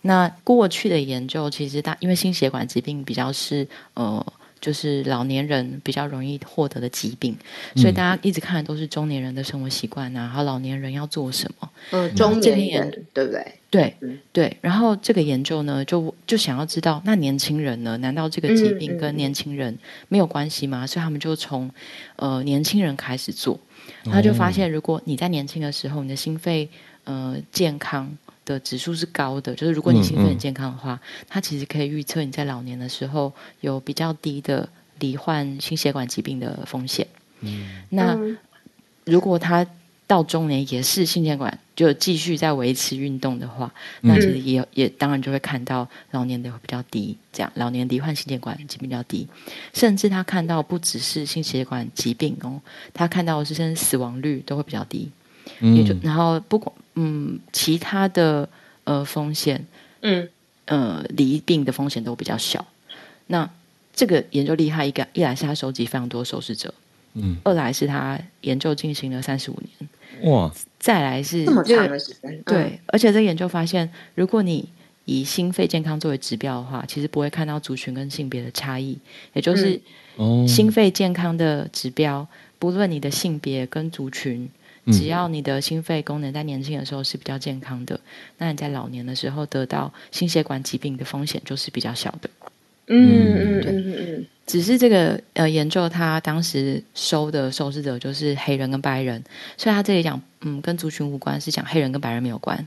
[0.02, 4.24] 那过去的研究其实大，因为心血管疾病比较是呃，
[4.60, 7.36] 就是老年人比较容易获得的疾病，
[7.76, 11.70] 所以大家一直看的都是中年人的生活习惯啊，然后老年人要做什么？
[11.92, 13.54] 嗯，中年人对不对？
[13.70, 13.96] 对
[14.32, 14.56] 对。
[14.60, 17.96] 然后这个研究呢，就就想要知道，那年轻人呢？
[17.98, 20.84] 难道这个疾病跟年轻人没有关系吗？
[20.84, 21.70] 所以他们就从
[22.16, 23.60] 呃年轻人开始做。
[24.04, 26.68] 他就发现，如果你在年轻的时候，你的心肺
[27.04, 28.10] 呃健康
[28.44, 34.68] 的指数是高的，就是如果你心肺很健康的话，它其实可以预测你在老年的时候有比较低的
[35.00, 37.06] 罹患心血管疾病的风险。
[37.40, 38.16] 嗯，那
[39.04, 39.66] 如果他
[40.12, 49.26] 到中年也是心血管就继续在维持运动的话，那其实也、嗯、也当然就会看到老年的会比较低，这样老年罹患心血管疾病比较低，
[49.72, 52.60] 甚至他看到不只是心血管疾病哦，
[52.92, 55.08] 他看到的是甚至死亡率都会比较低。
[55.60, 58.46] 嗯、也就然后不管嗯其他的
[58.84, 59.66] 呃风险，
[60.02, 60.28] 嗯
[60.66, 62.66] 呃离病的风险都比较小。
[63.28, 63.48] 那
[63.94, 66.74] 这个研究厉害，一个一来是他收集非常多受试者，
[67.14, 74.68] 嗯，二来是他研究进行了三十五年，哇，再来是这么长的时间，对，嗯、而且这个研究发现，如果你
[75.04, 78.98] 以心肺健康作为指标的话，其实不会看到族群跟性别的差异，
[79.34, 79.80] 也就是
[80.46, 82.26] 心肺健康的指标，
[82.58, 84.48] 不论你的性别跟族群，
[84.86, 88.00] 只要你的心肺功能在年轻的时候是比较健康的，
[88.38, 92.30] 那你在老年的时候得到心血管疾病的风险就是比较小的。
[92.88, 99.22] 嗯嗯嗯嗯，只是这个呃研究，他当时收的受试者就是黑人跟白人，
[99.56, 102.66] 所以他这里讲嗯跟族群无关，是讲黑人跟白人没有关。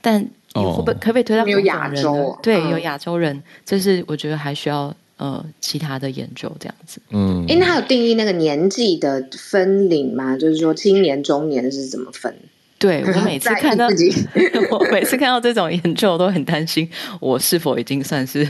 [0.00, 0.20] 但
[0.54, 2.38] 会不会可不可以推到有亚洲？
[2.42, 7.00] 对，有亚洲人，这是我觉得还需要呃其他的研究这样子。
[7.10, 10.38] 嗯，因为他有定义那个年纪的分龄嘛？
[10.38, 12.34] 就是说青年、中年是怎么分？
[12.78, 13.86] 对，我每次看到
[14.70, 16.88] 我每次看到这种研究，我都很担心
[17.20, 18.46] 我是否已经算是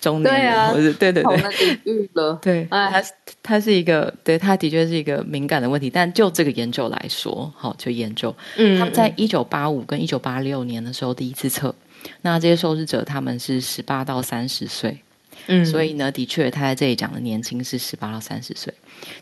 [0.00, 0.42] 中年人。
[0.42, 3.02] 对啊，对对对，对， 它
[3.42, 5.90] 它是一个，对，它的确是一个敏感的问题。
[5.90, 11.74] 但就这个研究来说，好，就研究，嗯，他们在一九八五跟一九八六年的时候第一次测，
[12.22, 14.96] 那这些受试者他们是十八到三十岁。
[15.46, 18.72] 嗯，所以呢，的确，他在这里讲的年轻是十八到三十岁。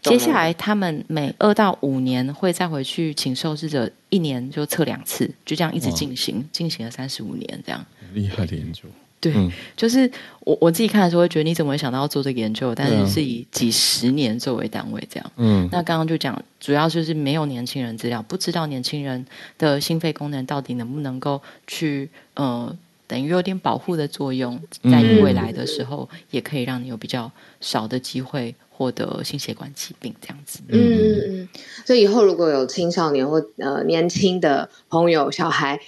[0.03, 7.85] 接下来，他们每二到五年会再回去请受试者，一年就测两次，就这样一直进行，进行了三十五年，这样。
[8.15, 8.83] 厉害的研究。
[9.19, 10.11] 对，嗯、就是
[10.41, 12.75] 我我自己看的时候会觉得，你怎么会想到要做这个研究？
[12.75, 15.33] 但是是以几十年作为单位，这样。
[15.37, 15.69] 嗯。
[15.73, 19.25] 那刚刚就讲，主要就是没有年轻人资料，不知道年轻人
[19.59, 22.77] 的心肺功能到底能不能够去呃。
[23.09, 30.61] 等于有点保护的作用，在你未来的时候，嗯、也可以让你有比较少的机会获得心血管疾病这样子。
[30.69, 31.49] 嗯嗯嗯。
[31.87, 35.81] 所以以后如果有青少年或呃年轻的朋友、小孩，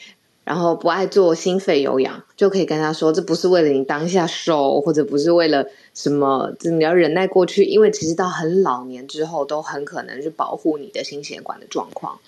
[0.45, 12.18] 然后不爱做心肺有氧，就可以跟他说，这不是为了你当下瘦，或者不是为了什么，你要忍耐过去，因为其实到很老年之后，都很可能是保护你的心血管的状况。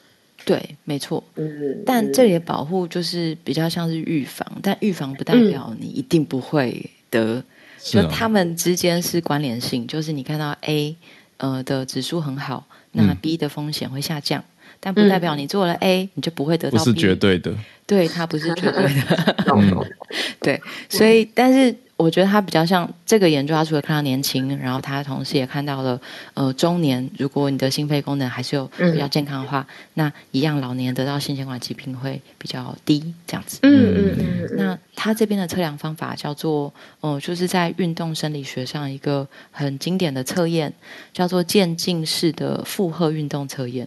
[0.44, 1.24] 对，没错。
[1.36, 7.44] 嗯，但这里的保护就是比较像是预防，但预防不代表你一定不会得，嗯、
[7.82, 9.86] 就他们之间是关联性。
[9.86, 10.96] 就是你看到 A
[11.38, 14.44] 呃的指数很好，那 B 的风险会下降，嗯、
[14.80, 16.84] 但不代表你做了 A 你就不会得到 B。
[16.84, 17.54] 不是绝对的，
[17.86, 19.34] 对，它不是绝对的。
[19.54, 19.84] 嗯、
[20.40, 21.74] 对，所以但是。
[22.00, 26.00] 我觉得他比较像这个研究，他除了看到年轻，然后他同时也看到了
[26.32, 27.06] 呃中年。
[27.18, 33.58] 如果你的心肺功能还是有比较健康的话，嗯、那一样老年得到心血管疾病会比较低，这样子。
[33.64, 34.56] 嗯嗯嗯。
[34.56, 40.72] 那他这边的测量方法叫做，哦、呃，就是在运动生理学上一个很经典的测验，
[41.12, 43.86] 叫做渐进式的负荷运动测验。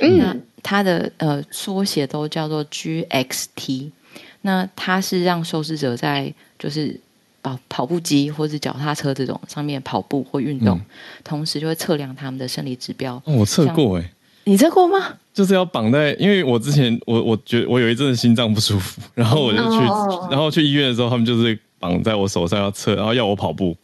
[0.00, 0.18] 嗯。
[0.18, 3.90] 那它的呃缩写都叫做 GXT。
[4.42, 6.98] 那它是让受试者在就是。
[7.42, 10.84] 跑跑步机或者脚踏车这种上面跑步或运动，嗯、
[11.24, 13.14] 同时就会测量他们的生理指标。
[13.24, 14.12] 哦、我测过哎，
[14.44, 15.14] 你测过吗？
[15.32, 23.74] 就是要绑在，因为我之前我我觉得我有一阵子心脏不舒服，然后我就去，哦、然后去医院的时候，他们就是绑在我手上要测，然后要我跑步，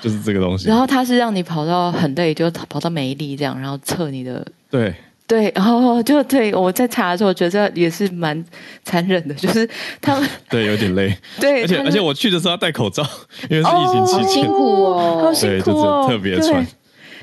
[0.00, 0.66] 就是这个东西。
[0.66, 4.94] 然后它是让你跑到很累，就跑到没力这样，然后测你的对。
[5.32, 8.44] 对，然后 就对我在查的时候，我觉得也是蛮
[8.84, 9.66] 残忍的，就是
[10.00, 13.02] 他们 对有点累，对，而且而且我去的时候要戴口罩，
[13.48, 16.66] 因为是疫情期间，好辛苦哦，好辛苦哦，特别穿。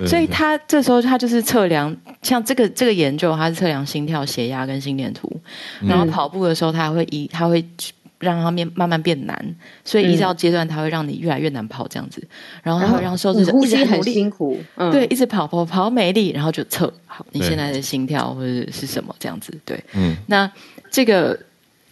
[0.08, 5.30] 所以他这时候他就是测量，像这个这个研究，他是测量心跳、血压跟心电图，
[5.86, 7.64] 然后跑步的时候，他还会一他会。
[8.20, 9.56] 让它变慢慢变难，
[9.86, 12.22] 所以依照阶段，它会让你越来越难跑这样子，
[12.62, 14.60] 然后它会让受试者呼吸很辛苦，
[14.92, 20.52] 对，一直跑跑跑没力，然后就测好你现在的心跳或者是什么这样子，对，嗯，那
[20.92, 21.40] 这个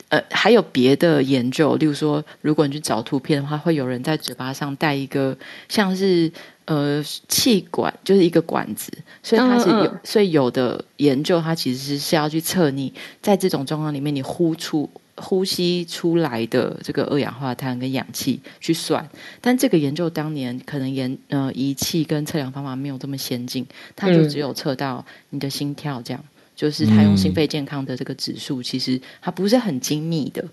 [0.10, 5.38] 呃还有别的研究，例如说，如果你去找图片的话，会有人在嘴巴上戴一个
[5.70, 6.30] 像是
[6.66, 8.92] 呃气管，就是一个管子，
[9.24, 14.90] 所以它是有，所以有的研究它其实是是要去测你在这种状况里面你呼出。
[15.18, 19.08] 呼吸出来的这个二氧化碳跟氧气去算，
[19.42, 23.66] 但这个研究当年可能研呃仪器跟测量方法没有这么先进，
[23.96, 30.46] 它就只有测到你的心跳，这样、嗯、就是它用心肺健康的这个指数，其实它不是很精密的，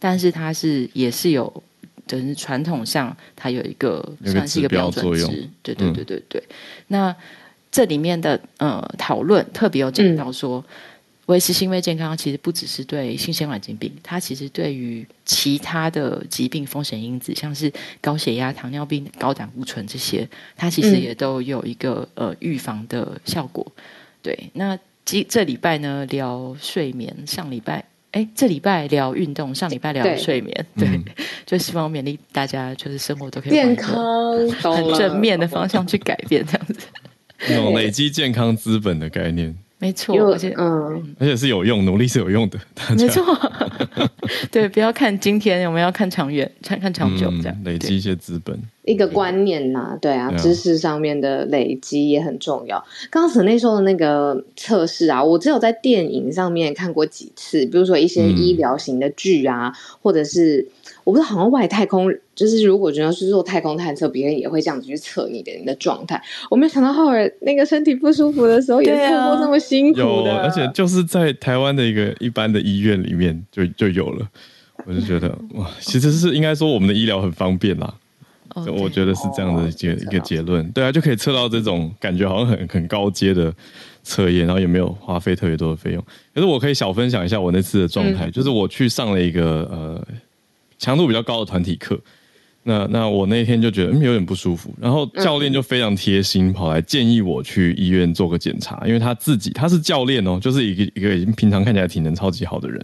[0.00, 1.62] 但是它是也是有，
[2.06, 6.42] 就是传统上它有一个算是一个标准值，对对对对对。
[6.48, 6.54] 嗯、
[6.88, 7.16] 那
[7.70, 10.58] 这里面的呃讨论特别有讲到说。
[10.58, 10.72] 嗯
[11.28, 17.70] 维持心肺健康其实不只是对心血管疾病，它其实对于其他的疾病风险因子，像是
[18.00, 20.26] 高血压、糖尿病、高胆固醇这些，
[20.56, 23.66] 它其实也都有一个呃预防的效果。
[24.22, 31.04] 对，那这这礼拜呢聊睡眠，上礼拜哎这礼拜聊运动，上礼拜聊睡眠，对，对嗯、
[31.44, 33.94] 就希望勉励大家，就是生活都可以健康，
[34.62, 36.86] 很正面的方向去改变，这样子，
[37.50, 39.54] 那种累积健康资本的概念。
[39.78, 42.58] 没错，而且嗯，而且是有用，努力是有用的。
[42.96, 43.24] 没错，
[44.50, 48.58] 对，不要看今天，我们要看长远，看看长久，这样、嗯、累积一些资本。
[48.84, 52.82] 一个观念呐、啊，对啊，知识上面的累积也很重要。
[53.10, 60.68] 刚刚 Sanae 说的那个测试啊，我只有在电影上面看过几次，比如说一些医疗型的剧啊，嗯、或者是。
[61.04, 66.22] 我不知道，好像外太空就是，如果真的是做太空探测，别人也会这样子去测你的你的状态。
[66.50, 70.04] 我没有想到浩尔那个身体不舒服的时候，也做过这么辛苦的。
[70.04, 74.17] 有，而且就是在台湾的一个一般的医院里面就就有了。
[74.86, 77.94] 我就觉得哇，其实是应该说我们的医疗很方便啦。
[78.54, 78.72] Okay.
[78.72, 80.68] 我觉得是这样的一个一个结论。
[80.72, 83.52] 对啊，就可以测到这种感觉好像很很高阶的
[84.02, 86.04] 测验，然后也没有花费特别多的费用。
[86.34, 90.06] 可是我可以小分享一下我那次的状态，嗯、就是我去上了一个呃。
[90.80, 92.00] 强度比较高的团体课，
[92.62, 102.80] 那那我那天就觉得嗯有点不舒服，然后教练就非常贴心，跑来建议我去医院做个检查，因为他自己他是教练哦，就是一个一个已经平常看起来体能超级好的人，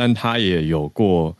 [0.00, 1.36] 但他也有过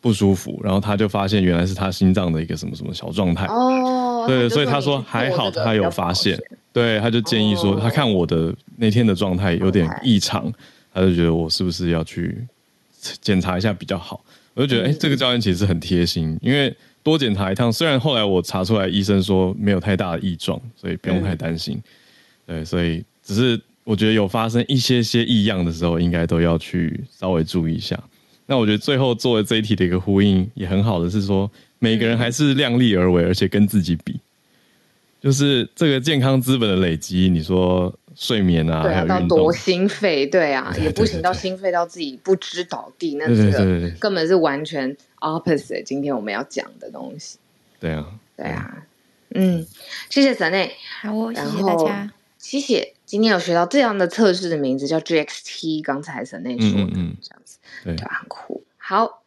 [0.00, 6.40] 不舒服，然后他就发现原来是他心脏的一个什么什么小状态哦，对，所以他说还好他有发现，
[6.72, 10.50] 对，他就建议说他看我的那天的状态有点异常，
[10.94, 12.42] 他就觉得我是不是要去
[13.20, 14.24] 检查一下比较好。
[14.54, 17.70] 我就觉得，哎、欸，这个教练其实很贴心，因为多检查一趟。
[17.70, 21.78] 虽然后来我查出来，医生说没有太大的异状，所以不用太担心。
[22.46, 28.02] 对，所以只是我觉得有发生一些些异样的时候，应该都要去稍微注意一下。
[28.46, 34.18] 那我觉得最后作为这一题的一个呼应也很好的是说，每个人还是量力而为，而且跟自己比，
[35.20, 37.28] 就是这个健康资本的累积。
[37.28, 37.94] 你说。
[38.16, 45.84] 睡眠啊，对啊，还有到多心肺，对啊，也不行到心肺到自己不知倒地，那这个根本是完全 opposite。
[45.84, 47.38] 今天我们要讲的东西，
[47.78, 48.04] 对啊，
[48.36, 48.84] 对啊，
[49.32, 49.64] 嗯，
[50.10, 52.92] 谢谢 Sanae，好，谢谢大家，谢谢。
[53.10, 58.64] 今天有学到这样的测试的名字叫 GXT，刚才 Sanae 说的，嗯，这样子，对，很酷。
[58.78, 59.24] 好。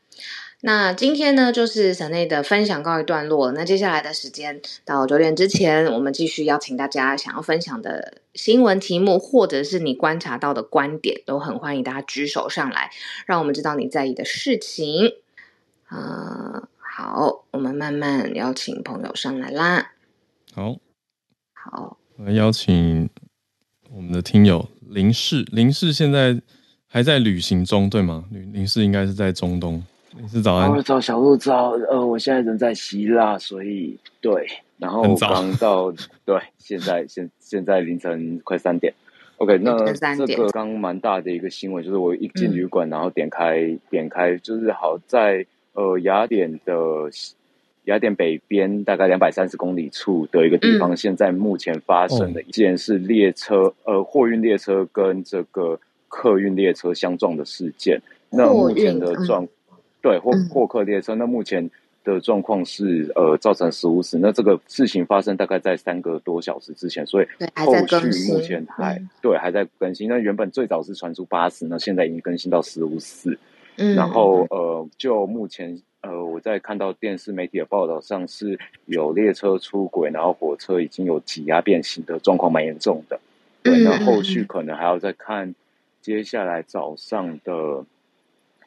[0.61, 3.51] 那今天呢，就是 Sanae 的分享告一段落。
[3.51, 12.89] 那接下来的时间到九点之前，我们继续邀请大家想要分享的新闻题目，或者是你观察到的观点，都很欢迎大家举手上来，
[13.25, 15.15] 让我们知道你在意的事情。
[15.87, 19.91] 啊、呃，好，我们慢慢邀请朋友上来啦。
[20.53, 20.77] 好，
[21.51, 23.09] 好，我们邀请
[23.95, 26.35] 我们的听友林氏，林氏现在
[26.87, 28.25] 还在旅行中，对吗？
[28.31, 29.83] 林林氏应该是在中东。
[30.17, 35.91] 林氏早安，我早小鹿早，呃，我现在人在希腊，所以对，然后刚到，
[36.25, 38.91] 对， 现在现现在凌晨快三点
[39.37, 46.73] ，OK，那这个刚蛮大的一个新闻，就是我一进旅馆，然后点开、嗯、点开，就是好在呃雅典的
[47.85, 59.47] 雅典北边大概两百三十公里处的一个地方，嗯、现在目前发生的一件是列车呃货运列车跟这个客运列车相撞的事件，那目前的状。
[60.01, 61.71] 对，货货客列车，那目前
[62.03, 64.17] 的状况是，呃，造成十五死。
[64.19, 67.25] 那这个事情发生大概在三个多小时之前，所以
[67.55, 70.09] 后续目前还对，还在更新。
[70.09, 73.39] 那原本最早是传出八死，那现在已经更新到十五死。
[73.77, 83.19] 嗯，然后呃，就目前呃，我在看到电视媒体的报道上是有列车出轨，然后火车已经有挤压变形的状况，蛮严重的。
[83.61, 85.55] 对，那后续可能还要再看
[86.01, 87.83] 接下来早上的。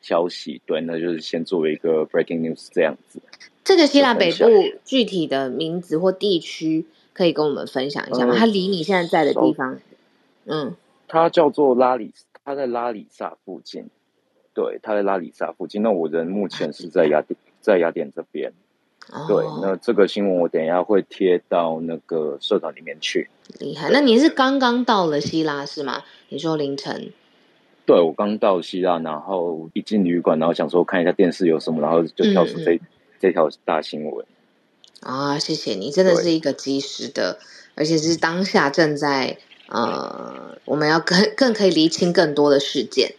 [0.03, 3.21] 消息对，那就是先作为一个 breaking news 这样子。
[3.65, 4.47] 这个希腊北部
[4.85, 8.35] 具体的名字或地区可以跟我们分享一下吗？
[8.35, 9.81] 呃、它离你现在在的地方，
[10.45, 10.77] 嗯，
[11.09, 12.13] 它叫做拉里，
[12.45, 13.87] 它在拉里萨附近。
[14.57, 15.83] 对，他在拉里萨附近。
[15.83, 18.55] 那我人目前是在雅典，在雅典这边。
[19.13, 23.29] 哦、对，那这个新闻我等一下会贴到那个社团里面去。
[23.61, 23.91] 厉害！
[23.93, 26.03] 那你是刚刚到了希腊是吗？
[26.31, 27.13] 你说凌晨。
[27.85, 32.81] 对，我刚到希腊，然后一进旅馆，然后想说看一下电视有什么，然后就跳出这、嗯、
[33.21, 34.27] 这条大新闻。
[35.03, 37.39] 啊，谢谢你，真的是一个及时的，
[37.75, 39.37] 而且是当下正在
[39.69, 43.15] 呃，我们要更更可以厘清更多的事件。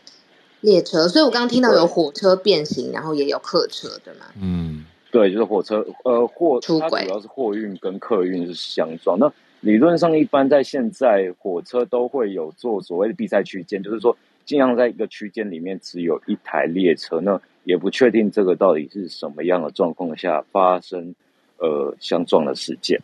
[0.62, 4.26] 列车，所以我刚刚听到有火车变形，然后也有客车，对吗？
[4.41, 9.18] 嗯，对，就是火车，呃，货出轨，主要是货运跟客运是相撞。
[9.20, 9.32] 那
[9.62, 14.18] 理论上，一般在现在火车都会有做所谓的闭塞区间，就是说。
[14.47, 21.14] 尽量在一个区间里面只有一台列车，那也不确定这个到底是什么样的状况下发生
[21.58, 22.97] 呃相撞的事件。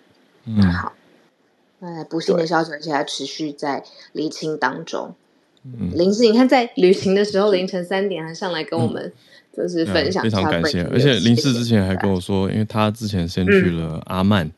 [0.46, 0.94] 嗯，好，
[1.80, 3.84] 那不幸的消息而且还持续在
[4.14, 5.14] 厘清当中。
[5.94, 9.12] 林氏，你看在旅行的时候凌晨三点还上来跟我们
[9.56, 10.84] 就是分享，非常感谢。
[10.86, 14.50] 而且林氏之前还跟我说，因为他之前先去了阿曼，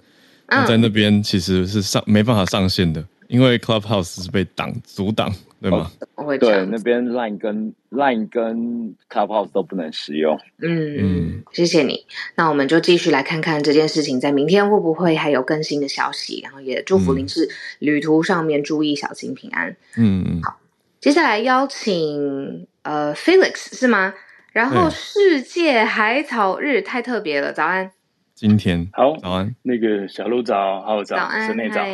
[0.68, 3.06] 在那边其实是上没办法上线的。
[3.28, 5.92] 因为 Clubhouse 是被挡阻挡，对吗？
[6.14, 10.40] 哦、对，那边 Line 跟 Line 跟 Clubhouse 都不能使用。
[10.62, 12.06] 嗯嗯，谢谢你。
[12.36, 17.50] 那我们就继续来看看这件事情在明天会不会还有更新的消息，然后也祝福林志
[17.80, 19.76] 旅途上面注意小心平安。
[19.98, 20.42] 嗯嗯。
[20.44, 20.60] 好，
[21.06, 24.16] 接下来邀请呃 Felix 是吗？
[24.54, 27.92] 然后世界海草日太特别了，早安。
[28.34, 29.56] 今天好，早安。
[29.62, 31.86] 那个小鹿早，好早，早安，早。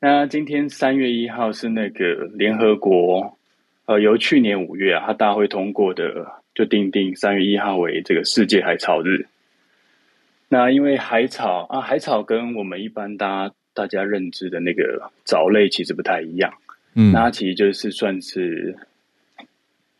[0.00, 3.38] 那今天三月一号是那个联合国，
[3.86, 9.28] 呃，由去年五月啊，它大会通过的，就定定三月一号为这个世界海草日。
[10.48, 16.54] 那因为海草啊，海草跟我们一般大家大家认知的那个藻类其实不太一样，
[16.98, 18.76] 嗯，那它其实就是算是，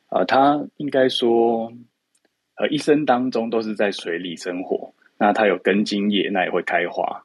[0.08, 1.72] 啊、呃，它应该说，
[2.56, 7.24] 呃，一生当中都是在水里生活，那它有根茎叶，那也会开花，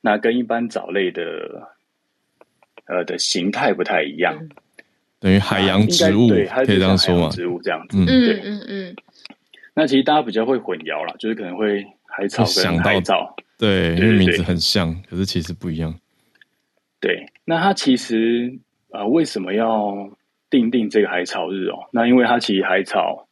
[0.00, 1.70] 那跟一般藻类的。
[2.86, 4.50] 呃的形态不太一样，嗯、
[5.18, 7.30] 等于海洋植物，对，可以这样说吗？
[7.30, 8.96] 植物这样子，嗯对嗯嗯。
[9.72, 15.98] 那其实大家比较会混淆啦，就是可能会海草跟海藻，对，因为名字很像，可是其实不一样。
[17.00, 18.58] 对，那它其实
[18.94, 20.16] 呃为什么要
[20.48, 21.88] 定定这个海草日哦？
[21.92, 23.28] 那因为它其实海草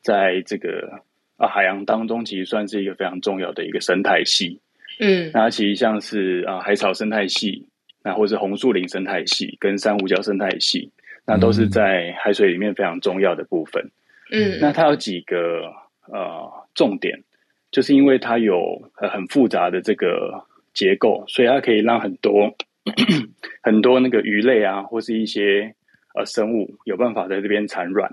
[0.00, 1.02] 在这个
[1.36, 4.60] 啊海洋当中，其实算是一个非常重要的一个生态系。
[4.98, 7.66] 嗯，那它其实像是啊海草生态系。
[8.02, 10.90] 那或是红树林生态系跟珊瑚礁生态系，
[11.26, 13.90] 那都是在海水里面非常重要的部分。
[14.32, 15.70] 嗯，那它有几个
[16.10, 17.22] 呃重点，
[17.70, 22.56] 就是因为它有很复杂的这个结构，所以它可以让很多
[23.62, 25.74] 很多那个鱼类啊，或是一些
[26.14, 28.12] 呃生物有办法在这边产卵，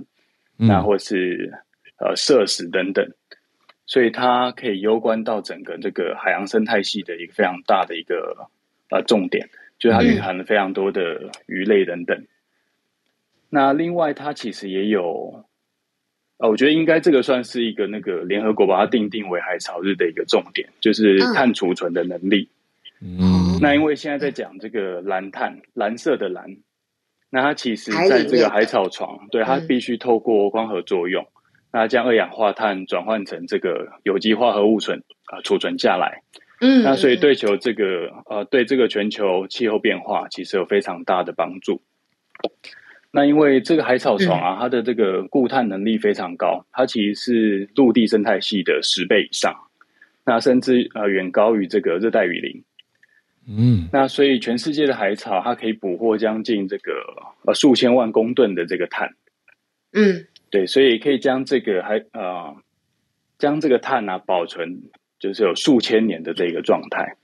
[0.60, 1.54] 嗯、那或是
[2.00, 3.14] 呃摄食等等，
[3.86, 8.50] 所以它可以攸关到整个这个海洋生态系的一个非常大的一个
[8.90, 9.50] 呃重点。
[9.80, 12.18] 就是它蕴含了非常多的鱼类等等。
[12.18, 12.28] 嗯、
[13.52, 15.46] 那另外，它其实也有，
[16.38, 22.50] 呃，我觉得应该这个算是一个那个联合国把它定定为海草日的一个重点，就是碳储存的能力。
[23.02, 23.47] 嗯。
[23.62, 26.58] 那因为现在在讲这个蓝碳，蓝色的蓝，
[27.30, 31.28] 那它其实在这个海草床，对，它必须透过光合作用，嗯、
[31.74, 36.24] 那将二氧化碳转换成这个有机化合物存啊储存下来。
[36.60, 41.82] 嗯，那所以对球这个呃，对这个全球气候变化其实有非常大的帮助。
[43.12, 49.56] 那因为这个海草床啊，它的这个固碳能力非常高，它其实是陆地生态系的十倍以上，
[50.26, 52.64] 那甚至呃远高于这个热带雨林。
[53.48, 56.92] 嗯，那所以全世界的海草，它可以捕获将近这个
[57.46, 59.16] 呃数千万公吨的这个碳。
[59.94, 62.56] 嗯，对，所以可以将这个还呃
[63.40, 64.84] 将这个碳啊保存。
[65.20, 67.16] 就是有数千年的这个状态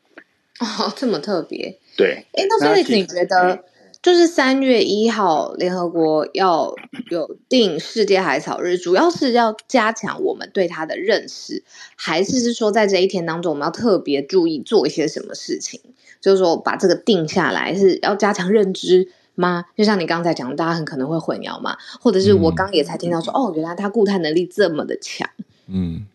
[0.59, 1.77] 哦，这么特别。
[1.95, 3.65] 对，哎，那所以你觉得，
[4.01, 6.73] 就是三月一号联合国要
[7.11, 11.63] 有定世界海草日，主要是要加强我们对它的认识，
[11.95, 15.79] 还是是说在这一天当中我们要特别注意做一些什么事情？
[16.23, 19.65] 就是说把这个定下来是要加强认知吗？
[19.75, 25.29] 就像你刚才讲，大家很可能会混淆嘛，或者是我刚也才听到说，嗯、哦，原来它固碳能力这么的强，
[25.67, 26.07] 嗯。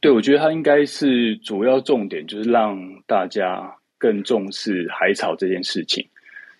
[0.00, 6.06] 对，我觉得它应该是主要重点，就是让大家更重视海草这件事情。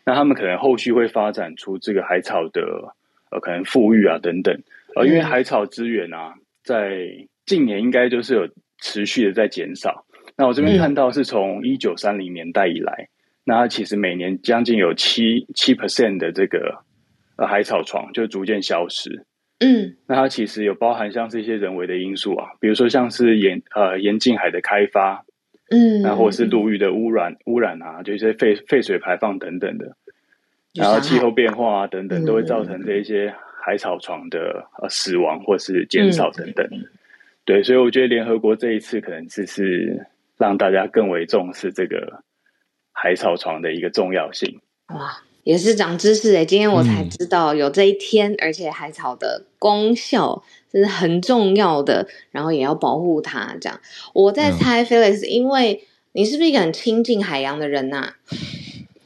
[0.04, 2.62] 那他们可能后续会发展出这个海草的
[3.30, 4.60] 呃，可能富裕啊等等。
[4.96, 7.06] 呃，因为海草资源啊，在
[7.46, 8.48] 近年应该就是有
[8.80, 10.04] 持续的在减少。
[10.38, 13.08] 那我这边看到是从一九三零年代以来，
[13.42, 16.84] 那它其实每年将近有七七 percent 的这个
[17.36, 19.26] 呃海草床就逐渐消失。
[19.58, 25.24] 嗯，那它其实有包含像是一些人为的因素啊，比如说像是沿呃沿近海的开发，
[25.70, 29.96] 嗯，然后或者是陆域的污染污染啊，就一些废废水排放等等的，
[30.72, 36.64] 然后气候变化啊等等，都会造成这一些海草床的呃死亡或是减少等等。
[36.70, 36.84] 嗯、
[37.44, 40.06] 对，所以我觉得联合国这一次可能只是
[40.38, 42.22] 让大家更为重视这个
[42.92, 44.60] 海草床的一个重要性。
[44.94, 45.22] 哇。
[45.44, 53.56] 也是长知识诶，今天我才知道有这一天，嗯、而且海草的功效是很重要的，然后也要保护它。
[53.58, 53.80] 这样，
[54.12, 58.14] 我在猜 Felix，因为你是不是一个很亲近海洋的人呐、啊？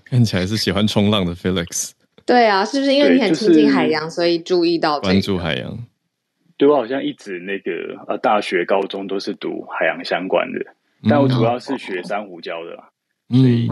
[0.05, 1.93] 看起来是喜欢冲浪的 Felix。
[2.27, 5.79] 对啊，是不是因为你很亲近海洋，所以注意到、这个、关注海洋？
[6.57, 7.71] 对，我好像一直那个
[8.09, 10.75] 呃，大学、高中都是读海洋相关的，
[11.09, 12.89] 但我主要是学珊瑚礁的啦。
[13.29, 13.69] 所以，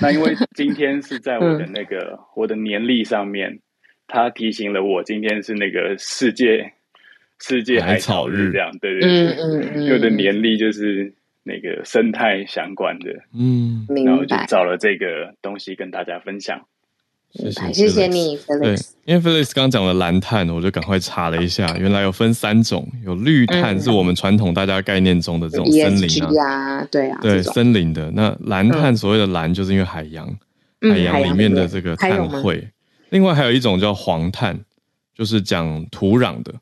[0.00, 3.60] 那因为今天是在我的那个我的年历上面，
[4.06, 6.72] 他提醒了我，今天是那个世界
[7.38, 11.12] 世界海草日，这样对对对，嗯嗯嗯，因为我的年历就是
[11.42, 16.66] 那个生态相关的，嗯，然后就找了这个东西跟大家分享。
[17.34, 18.90] 谢谢，谢谢你，Felix。
[19.04, 28.10] 因为 Felix 刚讲了蓝碳，我就赶快查了一下，原来有分三种，有绿碳，是我们传统大家概念中的这种森林啊，对啊，对森林的。
[28.10, 30.28] 那蓝碳所谓的蓝，就是因为海洋，
[30.82, 32.68] 海洋里面的这个碳汇。
[33.08, 34.60] 另外还有一种叫黄碳，
[35.16, 36.52] 就是讲土壤的。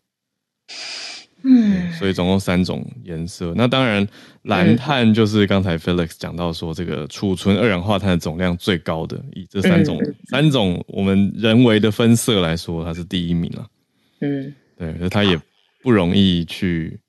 [1.43, 3.53] 嗯，所以总共三种颜色。
[3.57, 4.07] 那当然，
[4.43, 13.67] 蓝碳就是刚才 Felix 讲到说，这个储存二氧化碳的总量最高的，以这三种、嗯、三种我们人为的分色来说，它是第一名了。
[14.21, 15.41] 嗯，对，那它也
[15.83, 17.01] 不容易去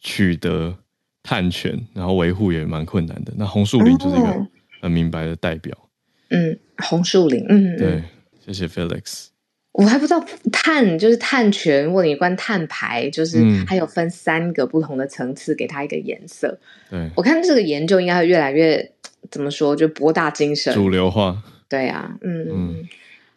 [0.00, 0.74] 取得
[1.22, 3.32] 碳权，然后维护也蛮困难的。
[3.36, 4.46] 那红树林就是一个
[4.80, 5.76] 很明白的代表。
[6.30, 8.02] 嗯，红树林，嗯，对，
[8.44, 9.26] 谢谢 Felix。
[9.76, 16.58] 我还不知道碳就是碳权，或者你关碳排，就是还有分三个不同的层次，给它一个颜色。
[16.90, 18.90] 对，我看这个研究应该会越来越
[19.30, 21.42] 怎么说，就博大精深、主流化。
[21.68, 22.88] 对啊，嗯嗯。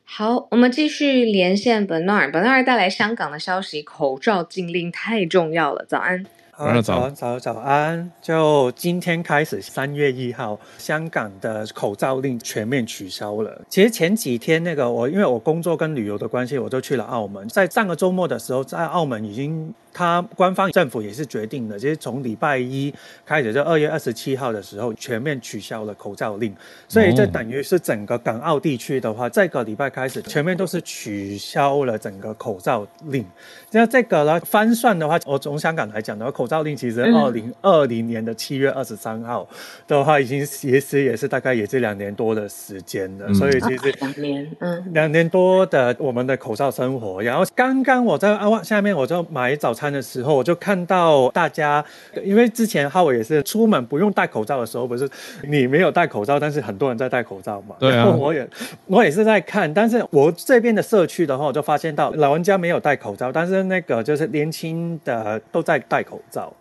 [0.06, 5.86] 好，我们继续连线 Bernard，Bernard 带来香港的消息，口罩禁令太重要了。
[5.88, 6.26] 早安。
[6.60, 8.12] 早早早早安！
[8.22, 13.62] 就今天开始，三月一号，香港的口罩令全面取消了。
[13.70, 17.48] 其实前几天那个我，因为我工作跟旅游的关系，我就去了澳门。
[17.48, 19.74] 在上个周末的时候，在澳门已经。
[19.94, 22.94] 他官方政府也是决定的，其实从礼拜一
[23.26, 26.56] 开始，就二月二十七号的时候全面取消了口罩令，
[26.88, 33.26] 所以这等于是整个港澳地区的话，这个礼拜开始全面都是取消了整个口罩令。
[33.72, 39.48] 那这个呢，翻算的话，我从香港来讲的话，口罩令其实二零二零年的七月二十三号
[39.88, 43.34] 的话，已经其实也是大概也是两年多的时间了。
[43.34, 47.22] 所以其实两年，嗯，两年多的我们的口罩生活。
[47.22, 51.84] 然后刚刚我在啊下面我就买早餐的时候，我就看到大家，
[52.22, 55.10] 因为之前浩伟也是出门不用戴口罩的时候，不是
[55.48, 57.76] 你没有戴口罩，但是很多人在戴口罩嘛。
[57.80, 58.10] 对啊。
[58.10, 58.46] 我也
[58.88, 66.52] 我也是在看，但是我这边的社区的话，我就发现到老人家没有戴口罩，但是那个就是年轻的都在戴口罩。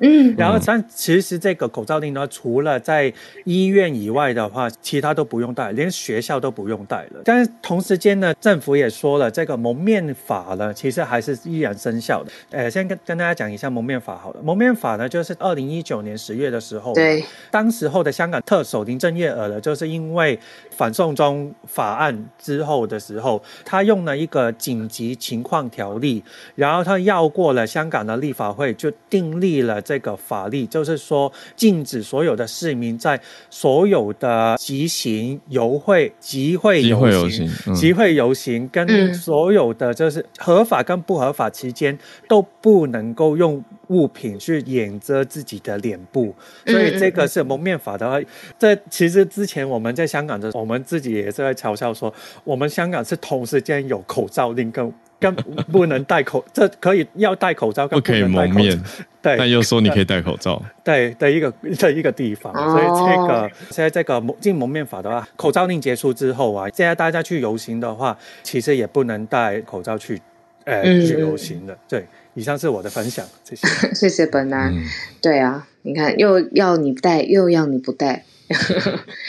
[0.00, 3.12] 嗯，然后像其实这个口罩令呢，除了在
[3.44, 7.20] 医院以外的话，其他都不用戴，连学校都不用戴了。
[7.24, 12.30] 但是同时间呢，政府也说了，这个蒙面法呢，其实还是依然生效的。
[12.50, 14.40] 呃，先跟跟大家讲一下蒙面法好了。
[14.42, 20.38] 蒙面法呢，就是二零一九年十月的时候，对，当时候的香港特首林郑月娥呢，就是因为
[20.70, 26.22] 反送中法案之后的时候，他用了一个紧急情况条例，
[26.54, 29.71] 然后他绕过了香港的立法会，就订立了。
[29.80, 41.96] 这个法律就是说，禁止所有的市民在所有的集行、游会、集会、游行、集会游行跟所有的就是合法跟不合法期间，
[42.28, 46.34] 都不能够用物品去掩遮自己的脸部。
[46.66, 48.20] 所以这个是蒙面法的话，
[48.58, 52.12] 这其实之前我们在香港的，我们自己也是在嘲笑说，
[52.44, 54.92] 我们香港是同时间有口罩令跟。
[55.30, 58.80] 不能戴口，这可以要戴口罩，不，可以蒙面。
[59.20, 60.60] 对，但又说你可以戴口罩。
[60.82, 70.20] 对的一个的一个地方，所以这个现在这个禁蒙面法的话，口罩令结束之后啊，现在大家去游行的话，其实也不能戴口罩去，
[70.64, 71.78] 呃，去游行的。
[71.88, 72.04] 对，
[72.34, 73.94] 以上是我的分享，谢谢。
[73.94, 74.72] 谢谢本来、
[75.20, 78.24] 对啊，你看又要你戴，又要你不戴，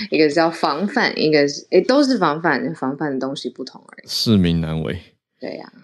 [0.09, 4.07] 一个叫防范，一个是诶都是防范，防范的东西不同而已。
[4.07, 4.99] 市民难为。
[5.39, 5.82] 对呀、啊。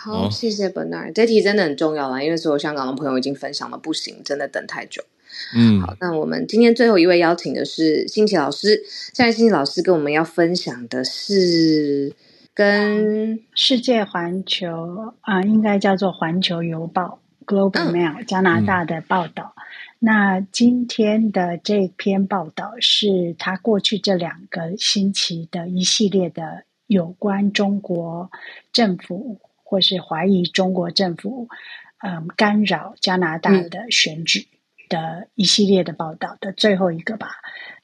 [0.00, 5.02] 好，哦、谢谢 Bernard，这题真的很重要啦，因为所有香港的朋友已经分享了，不行，真的等太久。
[5.56, 8.80] 嗯，好，那我们今天最后一位邀请的是新奇老师，
[9.12, 12.14] 现在新奇老师跟我们要分享的是
[12.54, 19.52] 跟世界环球啊，应该叫做环球邮报 Global Mail、嗯、加拿大的报道。
[19.56, 19.62] 嗯、
[19.98, 28.30] 那今天的这篇报道是他过去这两个星期的一系列的有关中国
[28.72, 29.40] 政府。
[29.68, 31.46] 或是怀疑中国政府，
[31.98, 34.46] 嗯，干扰加拿大的选举
[34.88, 37.28] 的一系列的报道的最后一个吧，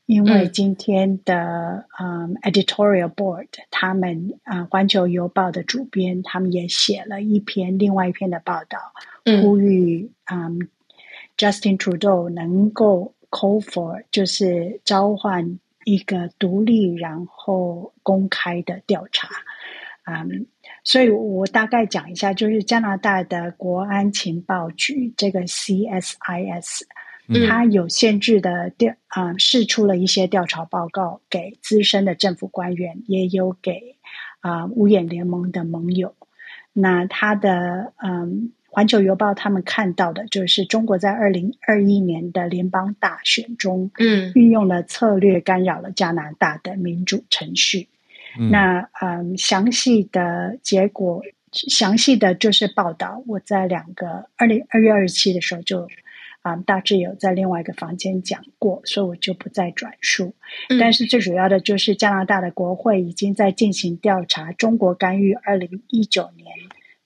[0.07, 8.79] 因为今天的嗯 editorial board 他们啊，《环球邮报》的主编他们也写了一篇另外一篇的报道，
[9.43, 10.71] 呼吁嗯
[11.37, 19.29] Justin Trudeau 能够 call for 就是召唤一个独立然后公开的调查，
[20.05, 20.47] 嗯。
[20.83, 26.83] 所以我大概讲一下，就是加拿大的国安情报局这个 CSIS，
[27.49, 33.97] 它有限制的调啊，释出了一些调查报告给资深的政府官员，也有给
[34.41, 36.15] 啊、呃、五眼联盟的盟友。
[36.73, 47.89] 那他的嗯，《环球邮报》他们看到的就是中国在二零二一年的联邦大选中，嗯，运用了策略干扰了加拿大的民主程序。
[48.39, 51.23] 嗯、那嗯，详细的结果，
[51.53, 55.87] 详细的就是报道，我在两个二零二月二十七的时候就
[56.43, 60.35] 啊、嗯，大致有在另外一个房间讲过，所以我就不再转述。
[60.69, 66.49] 嗯、但是最主要的就是加拿大的国会已经在进行调查，中国干预二零一九年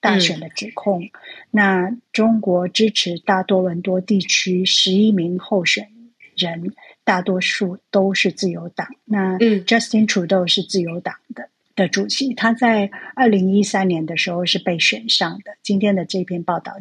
[0.01, 1.03] 大选的指控。
[1.03, 1.09] 嗯、
[1.51, 5.87] 那中国支持大多伦多地区十一名候选
[6.35, 6.73] 人。
[7.09, 8.87] 大多数都是自由党。
[9.03, 15.53] 那 Justin Trudeau 是自由党的的主席，他在二零一三年的时候是被选上的。
[15.63, 16.77] 今天的这篇报道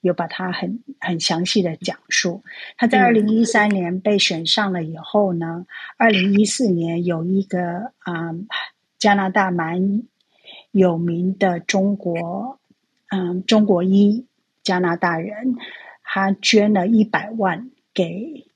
[0.00, 2.42] 有把他很很详细的讲述。
[2.76, 5.66] 他在二零一三年被选上了以后呢，
[5.96, 8.48] 二零一四年有一个啊、嗯、
[8.98, 10.02] 加拿大蛮
[10.72, 12.58] 有名的中国
[13.06, 14.26] 嗯中国裔
[14.64, 15.54] 加拿大人，
[16.02, 18.49] 他捐了一百万给。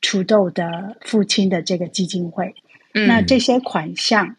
[0.00, 2.54] Trudeau 的父亲的这个基金会，
[2.94, 4.36] 嗯、那这些款项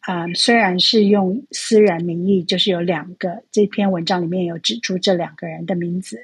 [0.00, 6.18] 啊、呃，虽然是用私人名义，就是有两个，这篇文章里面有指出这两个人的名字，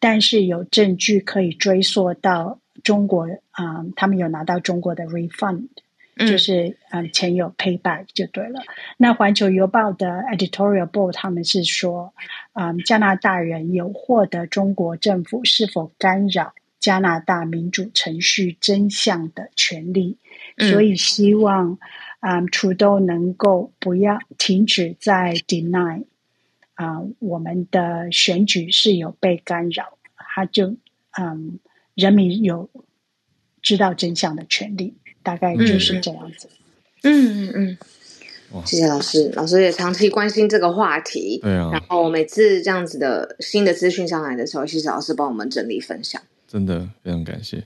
[0.00, 5.68] 但是有证据可以追溯到中国啊、呃，他们有拿到中国的 refund，
[6.16, 8.60] 就是嗯、呃，钱有 payback 就对了。
[8.96, 12.12] 那环球邮报的 editorial board 他们是说，
[12.52, 16.52] 啊、呃，加拿大人有获得中国政府是否干扰。
[16.78, 20.18] 加拿大民主程序真相的权利，
[20.58, 21.78] 所以希望
[22.20, 26.04] 啊，Trudeau 能够不要停止在 deny
[26.74, 30.76] 啊，我们的选举是有被干扰，他就
[31.18, 31.58] 嗯，
[31.94, 32.68] 人民有
[33.62, 36.48] 知道真相的权利，大概就是这样子。
[37.02, 37.78] 嗯嗯
[38.52, 46.20] 嗯，谢谢老师，老师也长期关心这个话题，对啊，然后每次这样子的新的资讯上来的时候，谢谢老师帮我们整理分享。
[46.46, 47.64] 真的非常感谢，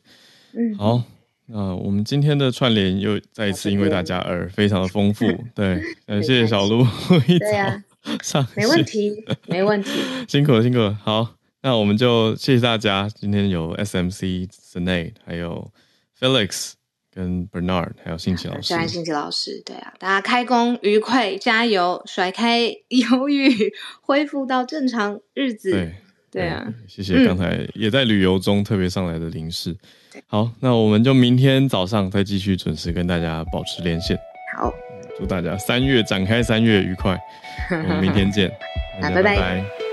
[0.55, 1.03] 嗯，好，
[1.47, 6.83] 那我们今天的串联又再一次因为大家而非常的丰富， 对，感谢小鹿
[7.26, 7.83] 一早上。
[8.22, 9.91] 线，没问题，没问题，
[10.26, 15.70] 辛苦了，辛苦了，好，那我们就谢谢大家，今天有 SMC Sinead，还有
[16.18, 16.72] Felix
[17.12, 25.72] 跟 Bernard，还有信奇老师，谢谢信奇老师，对啊，大家开工愉快，加油，甩开忧郁，恢复到正常日子。
[25.72, 25.95] 对。
[26.31, 29.72] 对啊，谢谢刚才也在旅游中特别上来的林氏。
[30.14, 34.16] 嗯、好，那我们就明天早上再继续准时跟大家保持连线。
[34.57, 34.72] 好，
[35.18, 37.18] 祝大家三月展开三月愉快，
[37.70, 38.51] 我们明天见，
[39.03, 39.22] 拜拜。
[39.22, 39.89] 拜拜。